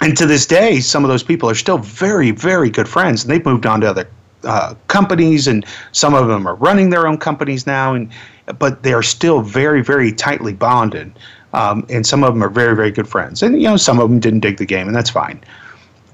[0.00, 3.32] And to this day, some of those people are still very, very good friends, and
[3.32, 4.08] they've moved on to other
[4.44, 7.94] uh, companies, and some of them are running their own companies now.
[7.94, 8.10] And
[8.58, 11.18] but they are still very, very tightly bonded,
[11.52, 13.42] um, and some of them are very, very good friends.
[13.42, 15.42] And you know, some of them didn't dig the game, and that's fine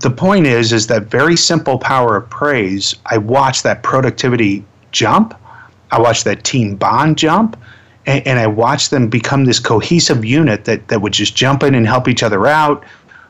[0.00, 5.34] the point is is that very simple power of praise i watch that productivity jump.
[5.90, 7.56] I watch that team bond jump
[8.06, 11.74] and, and, i watch them become this cohesive unit that, that would just jump in
[11.74, 12.84] and help each other out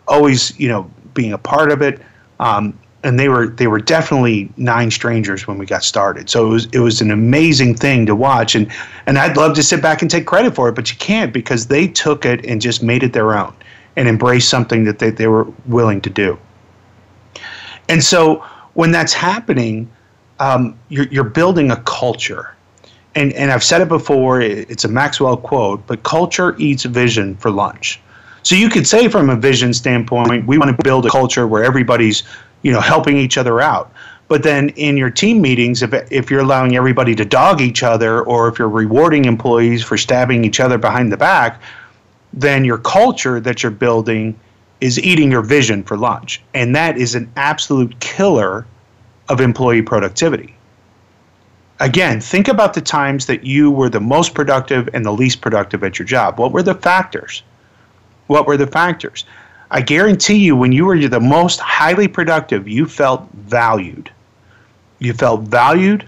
[0.06, 2.00] always you know being a part of it.
[2.40, 6.28] Um, and they were they were definitely nine strangers when we got started.
[6.30, 8.54] So it was it was an amazing thing to watch.
[8.54, 8.70] And
[9.06, 11.66] and i'd love to sit back and take credit for it but you can't because
[11.66, 13.54] they took it and just made it their own
[13.96, 16.38] and embraced something that they, they were willing to do
[17.88, 18.44] and so
[18.74, 19.90] when that's happening,
[20.40, 22.54] um, you're, you're building a culture.
[23.14, 27.50] And, and I've said it before, it's a Maxwell quote, but culture eats vision for
[27.50, 28.00] lunch.
[28.42, 31.64] So you could say from a vision standpoint, we want to build a culture where
[31.64, 32.24] everybody's,
[32.62, 33.92] you know, helping each other out.
[34.26, 38.22] But then in your team meetings, if, if you're allowing everybody to dog each other
[38.22, 41.60] or if you're rewarding employees for stabbing each other behind the back,
[42.32, 44.38] then your culture that you're building
[44.84, 46.42] is eating your vision for lunch.
[46.52, 48.66] And that is an absolute killer
[49.30, 50.54] of employee productivity.
[51.80, 55.82] Again, think about the times that you were the most productive and the least productive
[55.84, 56.38] at your job.
[56.38, 57.42] What were the factors?
[58.26, 59.24] What were the factors?
[59.70, 64.10] I guarantee you, when you were the most highly productive, you felt valued.
[64.98, 66.06] You felt valued.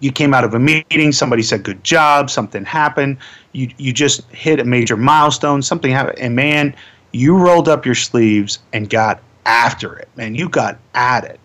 [0.00, 3.18] You came out of a meeting, somebody said good job, something happened,
[3.52, 6.74] you, you just hit a major milestone, something happened, and man,
[7.16, 10.34] you rolled up your sleeves and got after it, man.
[10.34, 11.40] You got at it.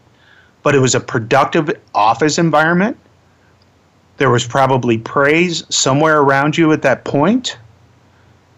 [0.63, 2.97] But it was a productive office environment.
[4.17, 7.57] There was probably praise somewhere around you at that point,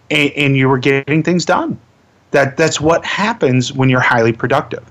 [0.10, 1.80] and, and you were getting things done.
[2.32, 4.84] That that's what happens when you're highly productive.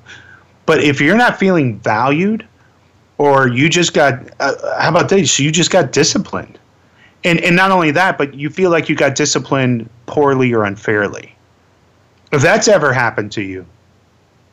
[0.65, 2.47] But if you're not feeling valued,
[3.19, 5.39] or you just got, uh, how about this?
[5.39, 6.59] You just got disciplined,
[7.25, 11.37] and and not only that, but you feel like you got disciplined poorly or unfairly
[12.33, 13.67] if that's ever happened to you,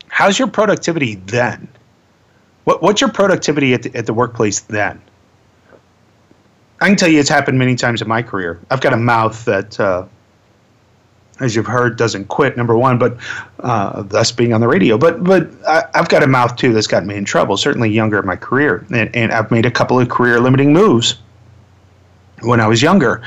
[0.07, 1.67] how's your productivity then?
[2.65, 5.01] What, what's your productivity at the, at the workplace then?
[6.81, 8.59] I can tell you it's happened many times in my career.
[8.69, 10.05] I've got a mouth that, uh,
[11.39, 12.55] as you've heard, doesn't quit.
[12.55, 13.17] Number one, but
[13.59, 14.97] uh, thus being on the radio.
[14.97, 17.57] But but I, have got a mouth too that's gotten me in trouble.
[17.57, 21.15] Certainly younger in my career, and, and I've made a couple of career limiting moves
[22.41, 23.21] when I was younger.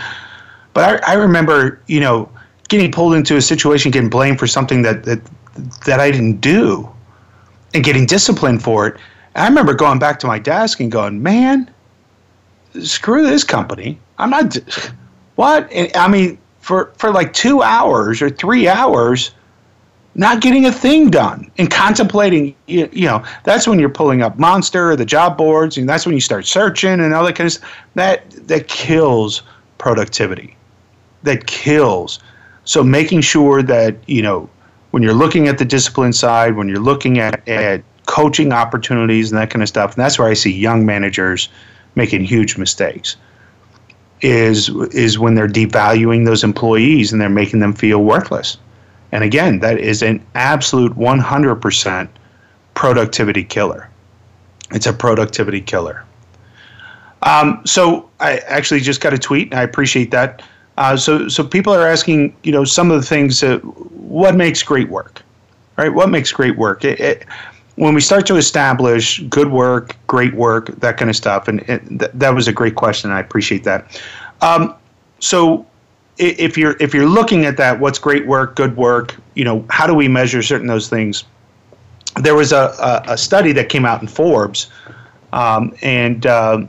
[0.73, 2.31] But I, I remember, you know,
[2.73, 5.21] getting pulled into a situation, getting blamed for something that that
[5.87, 6.89] that I didn't do,
[7.75, 8.97] and getting disciplined for it.
[9.37, 11.71] I remember going back to my desk and going, "Man,
[12.83, 13.99] screw this company.
[14.19, 14.57] I'm not
[15.37, 19.33] what." And, I mean, for for like two hours or three hours,
[20.15, 22.55] not getting a thing done and contemplating.
[22.67, 26.07] You, you know, that's when you're pulling up Monster or the job boards, and that's
[26.07, 27.71] when you start searching and all that kind of stuff.
[27.95, 29.43] That that kills
[29.77, 30.57] productivity.
[31.23, 32.19] That kills
[32.65, 34.49] so making sure that, you know,
[34.93, 39.41] when you're looking at the discipline side, when you're looking at, at coaching opportunities and
[39.41, 41.49] that kind of stuff, and that's where I see young managers
[41.95, 43.17] making huge mistakes.
[44.21, 48.57] Is is when they're devaluing those employees and they're making them feel worthless.
[49.11, 52.09] And again, that is an absolute 100%
[52.75, 53.91] productivity killer.
[54.71, 56.05] It's a productivity killer.
[57.23, 60.43] Um, so I actually just got a tweet, and I appreciate that.
[60.83, 63.41] Uh, so, so people are asking, you know, some of the things.
[63.41, 65.23] Uh, what makes great work,
[65.77, 65.95] right?
[65.95, 66.85] What makes great work?
[66.85, 67.25] It, it,
[67.77, 72.01] when we start to establish good work, great work, that kind of stuff, and, and
[72.01, 73.13] th- that was a great question.
[73.13, 74.03] I appreciate that.
[74.41, 74.75] Um,
[75.21, 75.65] so,
[76.19, 79.15] if you're if you're looking at that, what's great work, good work?
[79.35, 81.23] You know, how do we measure certain those things?
[82.21, 82.75] There was a,
[83.07, 84.69] a, a study that came out in Forbes,
[85.33, 86.67] um, and uh,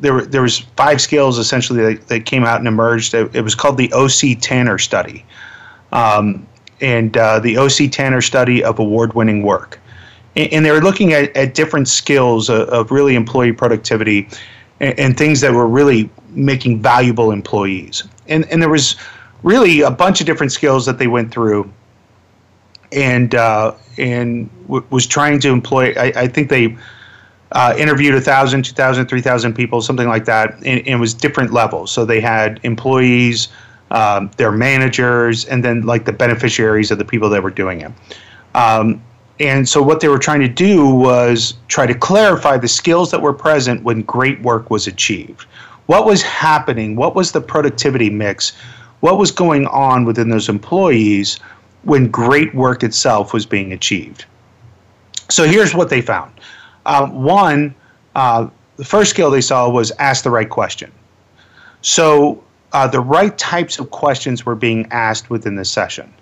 [0.00, 3.14] there were there was five skills essentially that, that came out and emerged.
[3.14, 5.24] It, it was called the OC Tanner study,
[5.92, 6.46] um,
[6.80, 9.80] and uh, the OC Tanner study of award-winning work,
[10.36, 14.28] and, and, they were looking at, at different skills of, of really employee productivity,
[14.80, 18.04] and, and, things that were really making valuable employees.
[18.28, 18.96] And and there was
[19.42, 21.70] really a bunch of different skills that they went through,
[22.92, 25.92] and uh, and w- was trying to employ.
[25.94, 26.76] I, I think they
[27.52, 31.90] uh, interviewed 1,000, 2,000, 3,000 people, something like that, and, and, it was different levels.
[31.90, 33.48] So they had employees,
[33.90, 37.92] um, their managers, and then like the beneficiaries of the people that were doing it.
[38.54, 39.02] Um,
[39.40, 43.22] and so what they were trying to do was try to clarify the skills that
[43.22, 45.46] were present when great work was achieved.
[45.86, 46.96] What was happening?
[46.96, 48.52] What was the productivity mix?
[49.00, 51.38] What was going on within those employees
[51.84, 54.24] when great work itself was being achieved?
[55.30, 56.32] So here's what they found.
[56.86, 57.74] Uh, one,
[58.14, 60.90] uh, the first skill they saw was ask the right question.
[61.82, 66.12] So uh, the right types of questions were being asked within the session.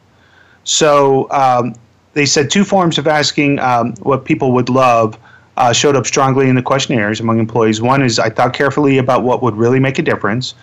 [0.65, 1.75] So um,
[2.15, 5.19] they said two forms of asking um, what people would love
[5.57, 7.81] uh, showed up strongly in the questionnaires among employees.
[7.81, 10.55] One is I thought carefully about what would really make a difference,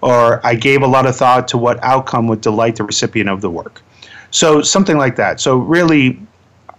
[0.00, 3.40] or I gave a lot of thought to what outcome would delight the recipient of
[3.40, 3.82] the work.
[4.30, 5.40] So something like that.
[5.40, 6.20] So really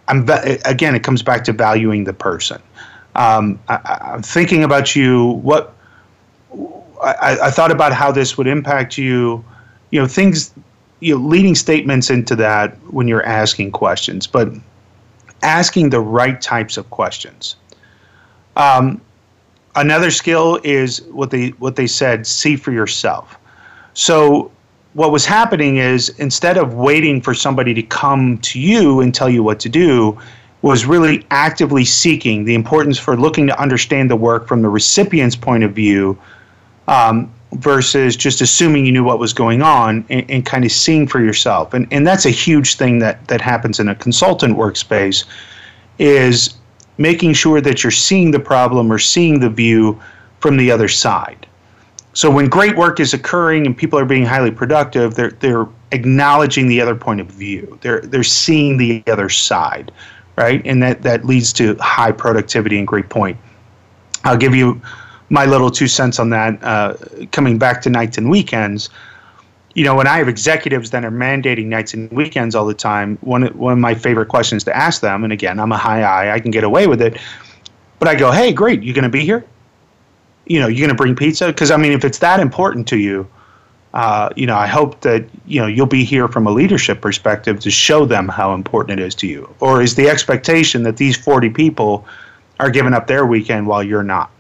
[0.08, 0.28] I'm
[0.66, 2.62] again, it comes back to valuing the person.
[3.16, 5.26] Um, I, am thinking about you.
[5.26, 5.74] What
[7.04, 9.44] I, I, thought about how this would impact you.
[9.92, 10.54] You know, things.
[11.00, 14.50] You know, leading statements into that when you're asking questions, but
[15.44, 17.56] asking the right types of questions.
[18.56, 19.02] Um,
[19.76, 23.38] another skill is what they what they said: see for yourself.
[23.94, 24.52] So
[24.96, 29.30] what was happening is instead of waiting for somebody to come to you and tell
[29.30, 30.18] you what to do,
[30.62, 35.36] was really actively seeking the importance for looking to understand the work from the recipient's
[35.36, 36.18] point of view
[36.88, 41.06] um, versus just assuming you knew what was going on and, and, kind of seeing
[41.06, 41.74] for yourself.
[41.74, 45.26] And, and that's a huge thing that, that happens in a consultant workspace
[46.00, 46.56] is
[46.98, 50.02] making sure that you're seeing the problem or seeing the view
[50.40, 51.46] from the other side.
[52.16, 56.68] So when great work is occurring and people are being highly productive, they're they're acknowledging
[56.68, 57.78] the other point of view.
[57.82, 59.92] They're they're seeing the other side,
[60.38, 60.62] right?
[60.66, 63.38] And that that leads to high productivity and great point.
[64.24, 64.82] I'll give you
[65.30, 66.64] my little two cents on that.
[66.64, 66.96] Uh,
[67.34, 68.90] coming back to nights and weekends,
[69.74, 73.18] you know, when I have executives that are mandating nights and weekends all the time,
[73.22, 76.36] one one of my favorite questions to ask them, and again, I'm a high I,
[76.36, 77.20] I can get away with it,
[78.00, 79.44] but I go, hey, great, you're going to be here?
[80.46, 81.48] You know, you're going to bring pizza?
[81.48, 83.28] Because I mean, if it's that important to you,
[83.94, 87.60] uh, you know, I hope that you know you'll be here from a leadership perspective
[87.62, 89.54] to show them how important it is to you.
[89.62, 92.06] Or is the expectation that these 40 people
[92.60, 94.32] are giving up their weekend while you're not?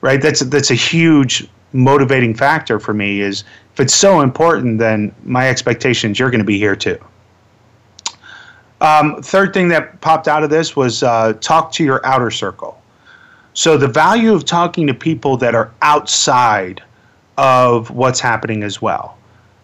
[0.00, 0.22] Right.
[0.22, 3.20] That's that's a huge motivating factor for me.
[3.20, 6.98] Is if it's so important, then my expectations you're going to be here too.
[8.80, 12.81] Um, third thing that popped out of this was uh, talk to your outer circle.
[13.54, 16.82] So the value of talking to people that are outside
[17.36, 19.18] of what's happening as well.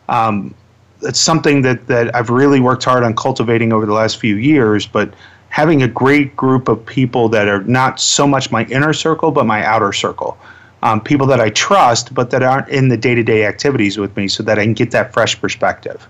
[0.09, 0.55] Um,
[1.03, 4.87] it's something that, that I've really worked hard on cultivating over the last few years,
[4.87, 5.15] but
[5.49, 9.47] having a great group of people that are not so much my inner circle, but
[9.47, 10.37] my outer circle.
[10.83, 14.17] Um, people that I trust, but that aren't in the day to day activities with
[14.17, 16.07] me so that I can get that fresh perspective.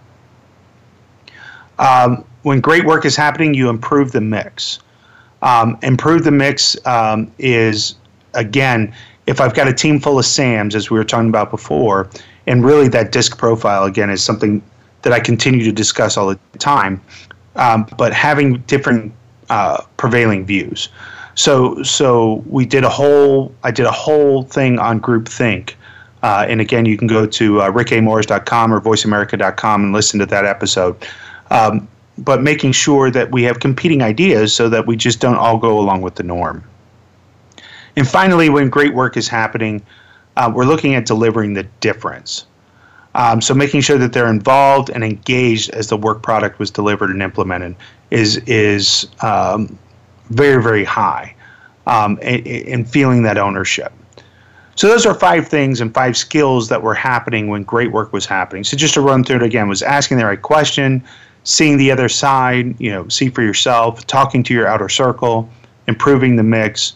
[1.79, 4.81] Um, when great work is happening, you improve the mix.
[5.43, 7.95] Um, improve the mix um, is
[8.35, 8.95] again
[9.27, 12.09] if I've got a team full of Sams, as we were talking about before,
[12.47, 14.63] and really that disc profile again is something
[15.03, 17.01] that I continue to discuss all the time.
[17.55, 19.13] Um, but having different
[19.51, 20.89] uh, prevailing views.
[21.35, 25.75] So so we did a whole I did a whole thing on groupthink.
[26.23, 30.45] Uh, and again, you can go to uh, rickamorris.com or voiceamerica.com and listen to that
[30.45, 30.97] episode.
[31.51, 31.87] Um,
[32.19, 35.79] but making sure that we have competing ideas so that we just don't all go
[35.79, 36.65] along with the norm.
[37.97, 39.83] And finally, when great work is happening,
[40.37, 42.47] uh, we're looking at delivering the difference.
[43.15, 47.11] Um, so making sure that they're involved and engaged as the work product was delivered
[47.11, 47.75] and implemented
[48.11, 49.79] is is um,
[50.31, 51.35] very very high,
[51.87, 53.93] um, and, and feeling that ownership.
[54.77, 58.25] So those are five things and five skills that were happening when great work was
[58.25, 58.63] happening.
[58.63, 61.03] So just to run through it again was asking the right question,
[61.45, 65.49] seeing the other side, you know, see for yourself, talking to your outer circle,
[65.87, 66.95] improving the mix,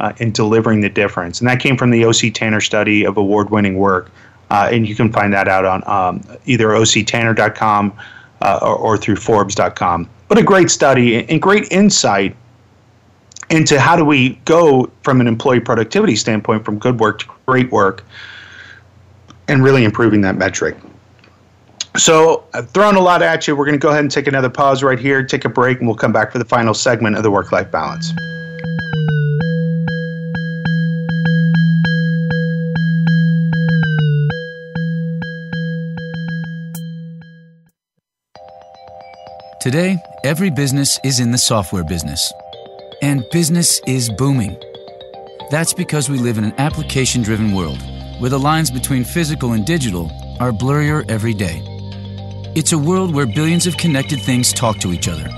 [0.00, 1.40] uh, and delivering the difference.
[1.40, 4.10] And that came from the OC Tanner study of award-winning work
[4.50, 7.92] uh, and you can find that out on um, either octanner.com
[8.40, 10.08] uh, or, or, through Forbes.com.
[10.28, 12.36] But a great study and great insight
[13.50, 17.70] into how do we go from an employee productivity standpoint from good work to great
[17.70, 18.04] work
[19.48, 20.76] and really improving that metric.
[21.96, 23.54] So I've thrown a lot at you.
[23.54, 25.86] We're going to go ahead and take another pause right here, take a break, and
[25.86, 28.12] we'll come back for the final segment of the work life balance.
[39.60, 42.32] Today, every business is in the software business.
[43.02, 44.60] And business is booming.
[45.50, 47.80] That's because we live in an application driven world
[48.18, 51.73] where the lines between physical and digital are blurrier every day.
[52.56, 55.28] It's a world where billions of connected things talk to each other,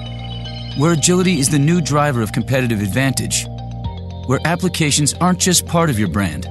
[0.76, 3.46] where agility is the new driver of competitive advantage,
[4.26, 6.48] where applications aren't just part of your brand,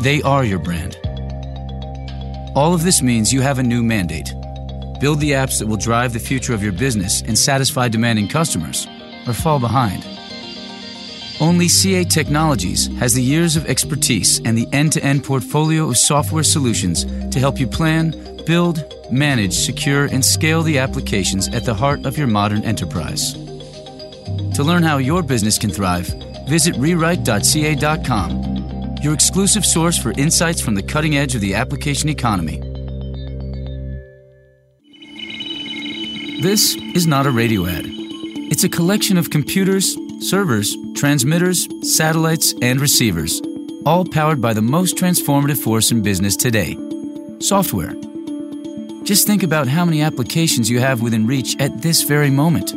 [0.00, 0.96] they are your brand.
[2.54, 4.34] All of this means you have a new mandate
[5.00, 8.88] Build the apps that will drive the future of your business and satisfy demanding customers,
[9.28, 10.04] or fall behind.
[11.40, 15.96] Only CA Technologies has the years of expertise and the end to end portfolio of
[15.96, 18.10] software solutions to help you plan,
[18.44, 23.34] build, manage, secure, and scale the applications at the heart of your modern enterprise.
[24.54, 26.08] To learn how your business can thrive,
[26.48, 28.42] visit rewrite.ca.com,
[29.02, 32.60] your exclusive source for insights from the cutting edge of the application economy.
[36.40, 37.84] This is not a radio ad.
[37.86, 43.42] It's a collection of computers, servers, transmitters, satellites, and receivers,
[43.84, 46.76] all powered by the most transformative force in business today
[47.40, 47.94] software.
[49.08, 52.72] Just think about how many applications you have within reach at this very moment.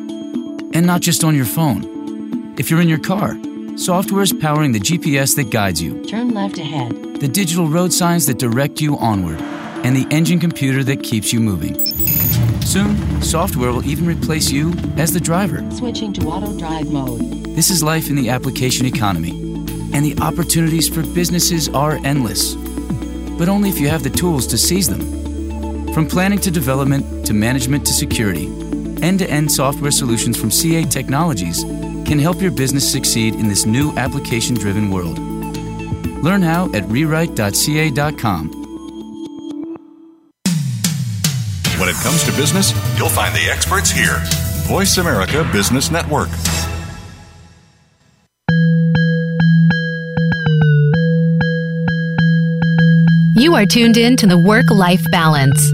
[0.74, 2.56] And not just on your phone.
[2.58, 3.36] If you're in your car,
[3.76, 7.20] software is powering the GPS that guides you, Turn left ahead.
[7.20, 9.42] the digital road signs that direct you onward,
[9.84, 11.76] and the engine computer that keeps you moving.
[12.62, 15.70] Soon, software will even replace you as the driver.
[15.72, 17.20] Switching to auto drive mode.
[17.58, 19.32] This is life in the application economy,
[19.94, 22.56] and the opportunities for businesses are endless.
[23.38, 25.21] But only if you have the tools to seize them.
[25.94, 28.46] From planning to development to management to security,
[29.02, 31.64] end to end software solutions from CA Technologies
[32.06, 35.20] can help your business succeed in this new application driven world.
[36.24, 38.50] Learn how at rewrite.ca.com.
[41.78, 44.22] When it comes to business, you'll find the experts here.
[44.68, 46.30] Voice America Business Network.
[53.36, 55.74] You are tuned in to the Work Life Balance.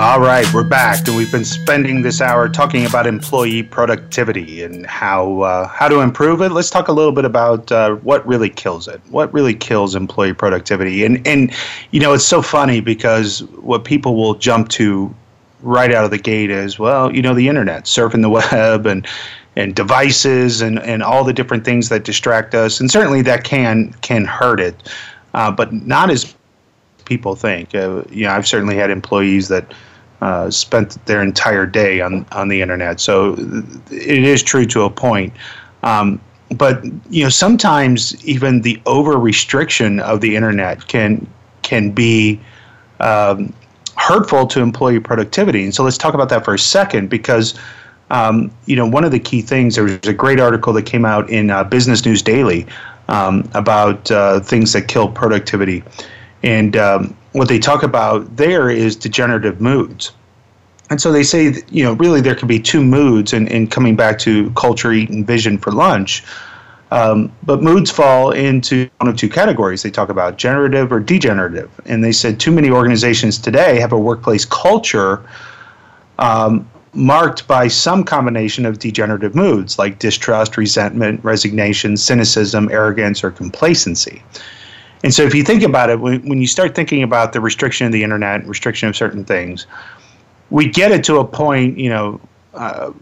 [0.00, 4.86] All right, we're back, and we've been spending this hour talking about employee productivity and
[4.86, 6.52] how uh, how to improve it.
[6.52, 8.98] Let's talk a little bit about uh, what really kills it.
[9.10, 11.04] What really kills employee productivity?
[11.04, 11.52] And and
[11.90, 15.14] you know, it's so funny because what people will jump to
[15.60, 19.06] right out of the gate is, well, you know, the internet, surfing the web, and
[19.54, 23.92] and devices, and and all the different things that distract us, and certainly that can
[24.00, 24.90] can hurt it,
[25.34, 26.34] uh, but not as
[27.04, 27.74] people think.
[27.74, 29.74] Uh, you know, I've certainly had employees that
[30.20, 33.00] uh, spent their entire day on on the internet.
[33.00, 33.34] So
[33.90, 35.32] it is true to a point.
[35.82, 36.20] Um,
[36.52, 41.26] but you know, sometimes even the over restriction of the internet can
[41.62, 42.40] can be
[43.00, 43.52] um,
[43.96, 45.64] hurtful to employee productivity.
[45.64, 47.58] And so let's talk about that for a second because.
[48.12, 51.04] Um, you know, one of the key things, there was a great article that came
[51.04, 52.66] out in uh, Business News Daily
[53.08, 55.84] um, about uh, things that kill productivity.
[56.42, 60.12] And um, what they talk about there is degenerative moods.
[60.90, 63.70] And so they say, that, you know, really there can be two moods, and, and
[63.70, 66.24] coming back to culture, eat, and vision for lunch.
[66.90, 69.82] Um, but moods fall into one of two categories.
[69.84, 71.70] They talk about generative or degenerative.
[71.86, 75.24] And they said too many organizations today have a workplace culture
[76.18, 83.30] um, marked by some combination of degenerative moods like distrust, resentment, resignation, cynicism, arrogance, or
[83.30, 84.20] complacency.
[85.02, 87.86] And so, if you think about it, when, when you start thinking about the restriction
[87.86, 89.66] of the internet, restriction of certain things,
[90.50, 92.20] we get it to a point, you know.
[92.54, 92.92] Uh,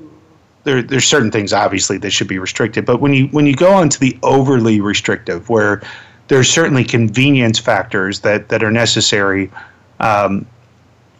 [0.65, 3.73] there, there's certain things obviously that should be restricted, but when you when you go
[3.73, 5.83] on to the overly restrictive, where
[6.27, 9.51] there's certainly convenience factors that that are necessary
[10.01, 10.47] um,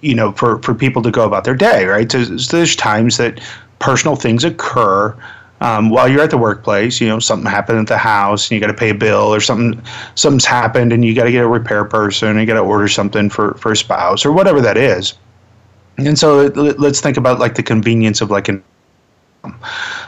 [0.01, 2.11] you know, for, for people to go about their day, right?
[2.11, 3.41] So, so there's times that
[3.79, 5.17] personal things occur
[5.61, 7.01] um, while you're at the workplace.
[7.01, 9.41] You know, something happened at the house and you got to pay a bill, or
[9.41, 9.83] something
[10.15, 12.89] something's happened and you got to get a repair person, and you got to order
[12.89, 15.15] something for for a spouse or whatever that is.
[15.99, 18.63] And so let's think about like the convenience of like an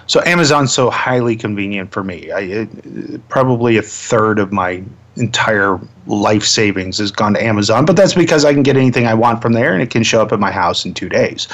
[0.06, 2.30] so Amazon's so highly convenient for me.
[2.30, 4.82] I, it, probably a third of my
[5.16, 9.14] entire life savings has gone to Amazon, but that's because I can get anything I
[9.14, 11.48] want from there and it can show up at my house in two days.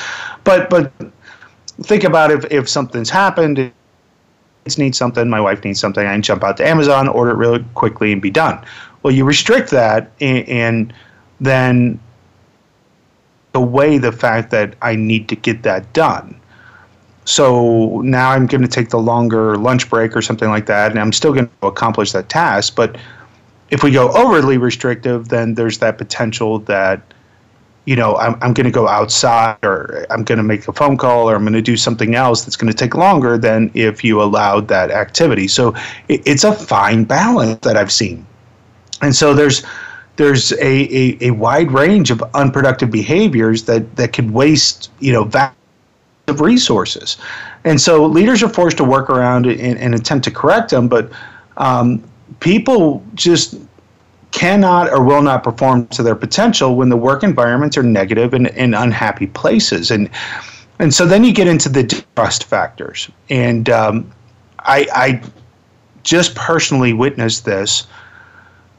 [0.44, 0.92] But but
[1.82, 3.72] think about if, if something's happened,
[4.66, 7.36] kids need something, my wife needs something, I can jump out to Amazon, order it
[7.36, 8.58] really quickly and be done.
[9.04, 10.94] Well, you restrict that and, and
[11.40, 12.00] then
[13.54, 16.40] away the fact that I need to get that done.
[17.26, 20.98] So now I'm going to take the longer lunch break or something like that, and
[20.98, 22.96] I'm still going to accomplish that task, but
[23.70, 27.00] if we go overly restrictive, then there's that potential that,
[27.86, 30.96] you know, I'm, I'm going to go outside or I'm going to make a phone
[30.96, 34.04] call or I'm going to do something else that's going to take longer than if
[34.04, 35.48] you allowed that activity.
[35.48, 35.74] So
[36.08, 38.26] it, it's a fine balance that I've seen.
[39.02, 39.64] And so there's,
[40.16, 45.30] there's a, a, a wide range of unproductive behaviors that, that could waste, you know,
[46.26, 47.18] of resources.
[47.64, 51.12] And so leaders are forced to work around and, and attempt to correct them, but
[51.56, 52.02] um,
[52.40, 53.56] people just
[54.36, 58.48] cannot or will not perform to their potential when the work environments are negative and,
[58.48, 59.90] and unhappy places.
[59.90, 60.10] And
[60.78, 61.84] and so then you get into the
[62.14, 63.10] trust factors.
[63.30, 64.12] And um,
[64.58, 65.22] I, I
[66.02, 67.86] just personally witnessed this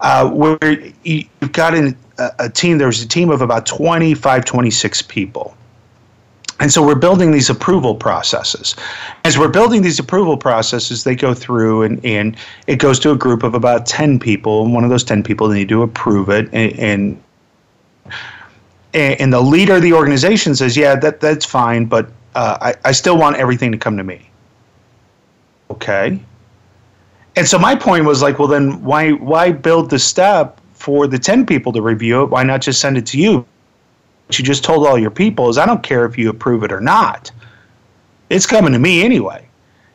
[0.01, 0.59] uh, where
[1.03, 1.97] you've got an,
[2.37, 5.57] a team, there was a team of about 25, 26 people.
[6.59, 8.75] And so we're building these approval processes.
[9.25, 12.35] As we're building these approval processes, they go through and, and
[12.65, 14.63] it goes to a group of about 10 people.
[14.63, 16.49] And one of those 10 people, need to approve it.
[16.53, 17.21] And,
[18.93, 22.75] and, and the leader of the organization says, yeah, that, that's fine, but uh, I,
[22.85, 24.29] I still want everything to come to me.
[25.69, 26.19] Okay.
[27.35, 31.19] And so my point was like, well, then why, why build the step for the
[31.19, 32.25] 10 people to review it?
[32.31, 33.45] Why not just send it to you?
[34.31, 36.81] You just told all your people is I don't care if you approve it or
[36.81, 37.31] not.
[38.29, 39.47] It's coming to me anyway.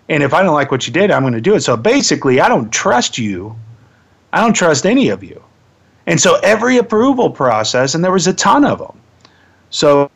[0.09, 1.61] And if I don't like what you did, I'm going to do it.
[1.61, 3.55] So basically, I don't trust you.
[4.33, 5.43] I don't trust any of you.
[6.07, 8.99] And so every approval process, and there was a ton of them.
[9.71, 10.11] So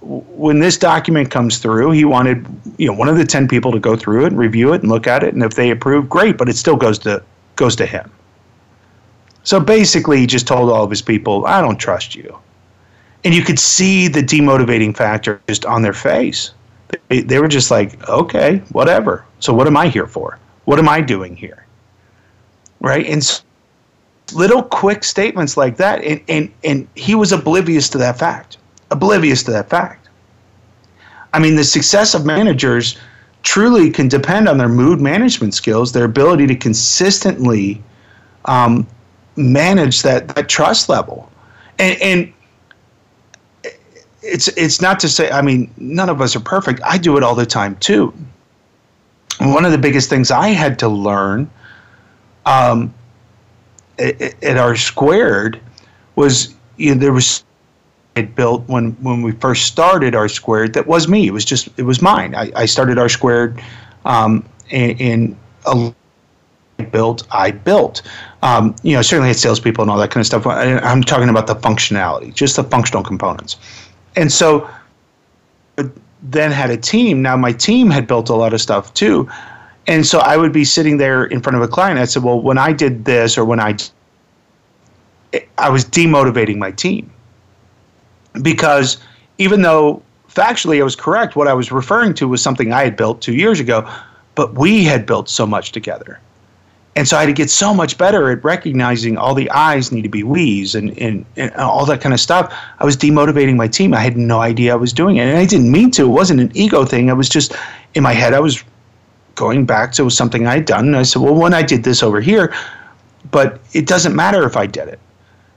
[0.00, 2.46] when this document comes through, he wanted
[2.78, 4.90] you know one of the ten people to go through it and review it and
[4.90, 6.36] look at it, and if they approve, great.
[6.36, 7.22] But it still goes to
[7.56, 8.10] goes to him.
[9.44, 12.38] So basically, he just told all of his people, "I don't trust you."
[13.24, 16.52] And you could see the demotivating factor just on their face.
[17.08, 19.24] They, they were just like, okay, whatever.
[19.40, 20.38] So what am I here for?
[20.64, 21.66] What am I doing here?
[22.80, 23.06] Right?
[23.06, 23.42] And so
[24.32, 28.58] little quick statements like that, and, and, and he was oblivious to that fact.
[28.90, 30.08] Oblivious to that fact.
[31.32, 32.98] I mean, the success of managers
[33.42, 37.82] truly can depend on their mood management skills, their ability to consistently
[38.46, 38.86] um,
[39.36, 41.30] manage that, that trust level.
[41.78, 42.32] And, and
[44.22, 46.80] it's it's not to say I mean none of us are perfect.
[46.84, 48.12] I do it all the time too.
[49.40, 51.50] One of the biggest things I had to learn
[52.44, 52.92] um,
[53.98, 55.60] at, at R squared
[56.16, 57.44] was you know, there was
[58.16, 61.26] it built when when we first started R squared that was me.
[61.26, 62.34] It was just it was mine.
[62.34, 63.62] I, I started R squared
[64.04, 65.94] um, in, in a
[66.90, 68.02] built, I built.
[68.42, 70.46] Um, you know, certainly had salespeople and all that kind of stuff.
[70.46, 73.58] I'm talking about the functionality, just the functional components
[74.16, 74.68] and so
[75.78, 75.84] uh,
[76.22, 77.22] then had a team.
[77.22, 79.28] Now my team had built a lot of stuff too.
[79.86, 81.98] And so I would be sitting there in front of a client.
[81.98, 83.76] I said, well, when I did this or when I,
[85.58, 87.10] I was demotivating my team
[88.42, 88.98] because
[89.38, 92.96] even though factually I was correct, what I was referring to was something I had
[92.96, 93.90] built two years ago,
[94.34, 96.20] but we had built so much together.
[96.96, 100.02] And so I had to get so much better at recognizing all the I's need
[100.02, 102.52] to be we's and, and, and all that kind of stuff.
[102.78, 103.94] I was demotivating my team.
[103.94, 105.22] I had no idea I was doing it.
[105.22, 106.02] And I didn't mean to.
[106.02, 107.08] It wasn't an ego thing.
[107.08, 107.54] I was just
[107.94, 108.64] in my head, I was
[109.36, 110.88] going back to something I had done.
[110.88, 112.52] And I said, well, when I did this over here,
[113.30, 114.98] but it doesn't matter if I did it.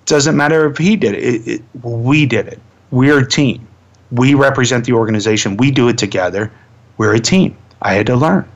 [0.01, 1.23] It doesn't matter if he did it.
[1.23, 2.59] it, it we did it.
[2.91, 3.67] We're a team.
[4.11, 5.57] We represent the organization.
[5.57, 6.51] We do it together.
[6.97, 7.57] We're a team.
[7.81, 8.47] I had to learn.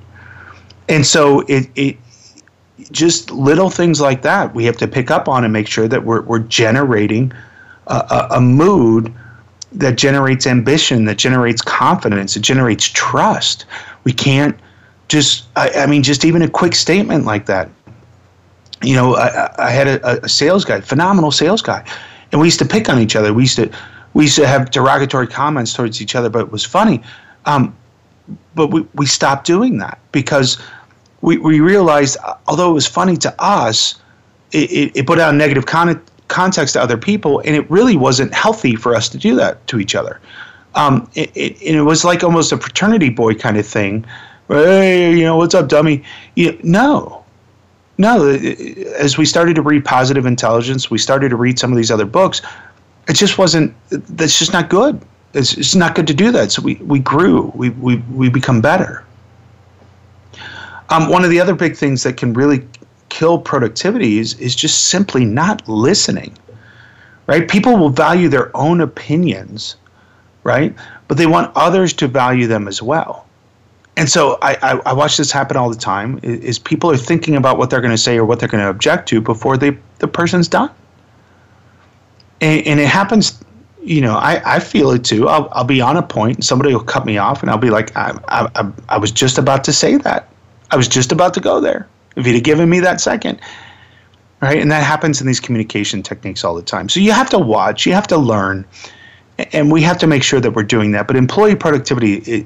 [0.87, 1.97] And so it, it
[2.91, 6.03] just little things like that we have to pick up on and make sure that
[6.03, 7.31] we're, we're generating
[7.87, 9.13] a, a, a mood
[9.73, 13.65] that generates ambition, that generates confidence, it generates trust.
[14.03, 14.57] We can't
[15.07, 17.69] just, I, I mean, just even a quick statement like that.
[18.83, 21.83] You know, I, I had a, a sales guy, phenomenal sales guy,
[22.31, 23.33] and we used to pick on each other.
[23.33, 23.71] We used to,
[24.13, 27.01] we used to have derogatory comments towards each other, but it was funny.
[27.45, 27.75] Um,
[28.55, 30.61] but we, we stopped doing that because
[31.21, 33.95] we, we realized, although it was funny to us,
[34.51, 37.97] it, it, it put out a negative con- context to other people, and it really
[37.97, 40.19] wasn't healthy for us to do that to each other.
[40.75, 44.05] Um, it, it, it was like almost a fraternity boy kind of thing.
[44.47, 46.03] Hey, you know, what's up, dummy?
[46.35, 47.25] You, no,
[47.97, 48.29] no.
[48.29, 52.05] As we started to read Positive Intelligence, we started to read some of these other
[52.05, 52.41] books.
[53.09, 53.73] It just wasn't.
[53.89, 55.01] That's just not good.
[55.33, 56.51] It's, it's not good to do that.
[56.51, 57.51] So we, we grew.
[57.55, 59.03] We, we, we become better.
[60.89, 62.65] Um, one of the other big things that can really
[63.09, 66.37] kill productivity is, is just simply not listening,
[67.27, 67.47] right?
[67.47, 69.75] People will value their own opinions,
[70.43, 70.75] right?
[71.07, 73.25] But they want others to value them as well.
[73.95, 76.97] And so I, I, I watch this happen all the time is, is people are
[76.97, 79.57] thinking about what they're going to say or what they're going to object to before
[79.57, 80.69] they, the person's done.
[82.39, 83.43] And, and it happens
[83.87, 85.29] you know, I, I feel it too.
[85.29, 87.69] I'll, I'll be on a point and somebody will cut me off and I'll be
[87.69, 90.27] like, I, I, I was just about to say that.
[90.71, 91.87] I was just about to go there.
[92.15, 93.39] If you'd have given me that second.
[94.41, 94.61] Right.
[94.61, 96.89] And that happens in these communication techniques all the time.
[96.89, 98.65] So you have to watch, you have to learn,
[99.51, 101.07] and we have to make sure that we're doing that.
[101.07, 102.45] But employee productivity it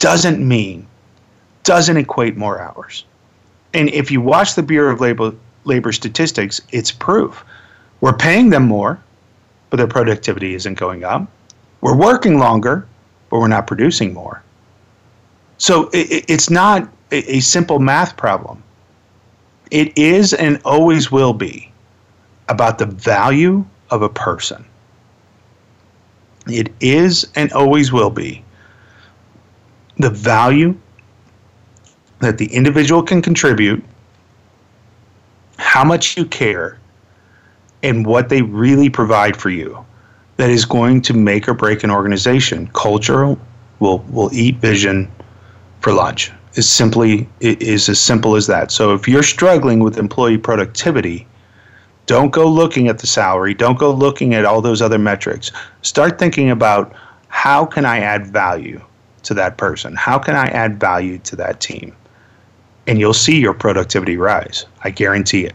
[0.00, 0.86] doesn't mean,
[1.62, 3.04] doesn't equate more hours.
[3.72, 5.32] And if you watch the Bureau of Labor,
[5.64, 7.44] Labor statistics, it's proof.
[8.00, 9.00] We're paying them more,
[9.70, 11.28] but their productivity isn't going up.
[11.82, 12.86] We're working longer,
[13.30, 14.42] but we're not producing more.
[15.58, 18.62] So it, it's not a simple math problem.
[19.70, 21.72] It is and always will be
[22.48, 24.64] about the value of a person.
[26.46, 28.42] It is and always will be
[29.98, 30.76] the value
[32.20, 33.84] that the individual can contribute,
[35.58, 36.78] how much you care,
[37.82, 39.84] and what they really provide for you
[40.36, 42.68] that is going to make or break an organization.
[42.68, 43.36] Culture
[43.80, 45.10] will will eat vision
[45.80, 48.70] for lunch is simply is as simple as that.
[48.70, 51.26] So if you're struggling with employee productivity,
[52.06, 55.52] don't go looking at the salary, don't go looking at all those other metrics.
[55.82, 56.94] Start thinking about
[57.28, 58.80] how can I add value
[59.24, 59.94] to that person?
[59.94, 61.94] How can I add value to that team?
[62.86, 64.64] And you'll see your productivity rise.
[64.82, 65.54] I guarantee it.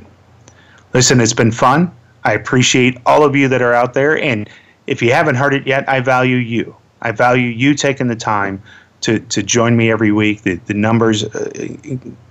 [0.93, 1.91] Listen, it's been fun.
[2.23, 4.47] I appreciate all of you that are out there and
[4.85, 6.75] if you haven't heard it yet, I value you.
[7.01, 8.61] I value you taking the time
[9.03, 10.41] to, to join me every week.
[10.41, 11.51] The, the numbers uh,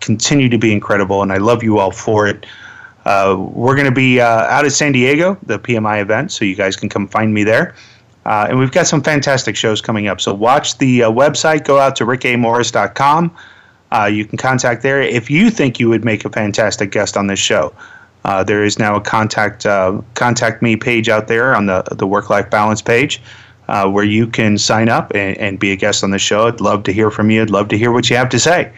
[0.01, 2.47] continue to be incredible, and I love you all for it.
[3.05, 6.55] Uh, we're going to be uh, out at San Diego, the PMI event, so you
[6.55, 7.75] guys can come find me there.
[8.25, 10.21] Uh, and we've got some fantastic shows coming up.
[10.21, 13.37] So watch the uh, website, go out to rickamorris.com.
[14.11, 17.39] You can contact there if you think you would make a fantastic guest on this
[17.39, 17.75] show.
[18.47, 19.65] there is now a contact
[20.15, 23.21] contact me page out there on the the work life balance page
[23.69, 26.47] uh, where you can sign up and, and, be a guest on the show.
[26.47, 27.43] I'd love to hear from you.
[27.43, 28.73] I'd love to hear what you have to say.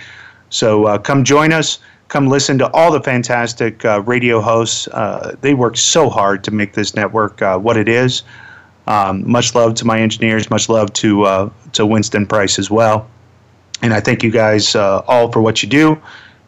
[0.50, 1.78] So uh, come join us.
[2.08, 4.86] Come listen to all the fantastic uh, radio hosts.
[4.88, 8.22] Uh, they work so hard to make this network uh, what it is.
[8.86, 10.50] Um, much love to my engineers.
[10.50, 13.08] Much love to uh, to Winston Price as well.
[13.82, 16.00] And I thank you guys all for what you do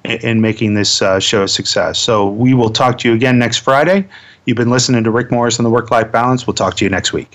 [0.04, 1.98] in, in making this show a success.
[1.98, 4.06] So we will talk to you again next Friday.
[4.44, 6.46] You've been listening to Rick Morris on the Work Life Balance.
[6.46, 7.34] We'll talk to you next week.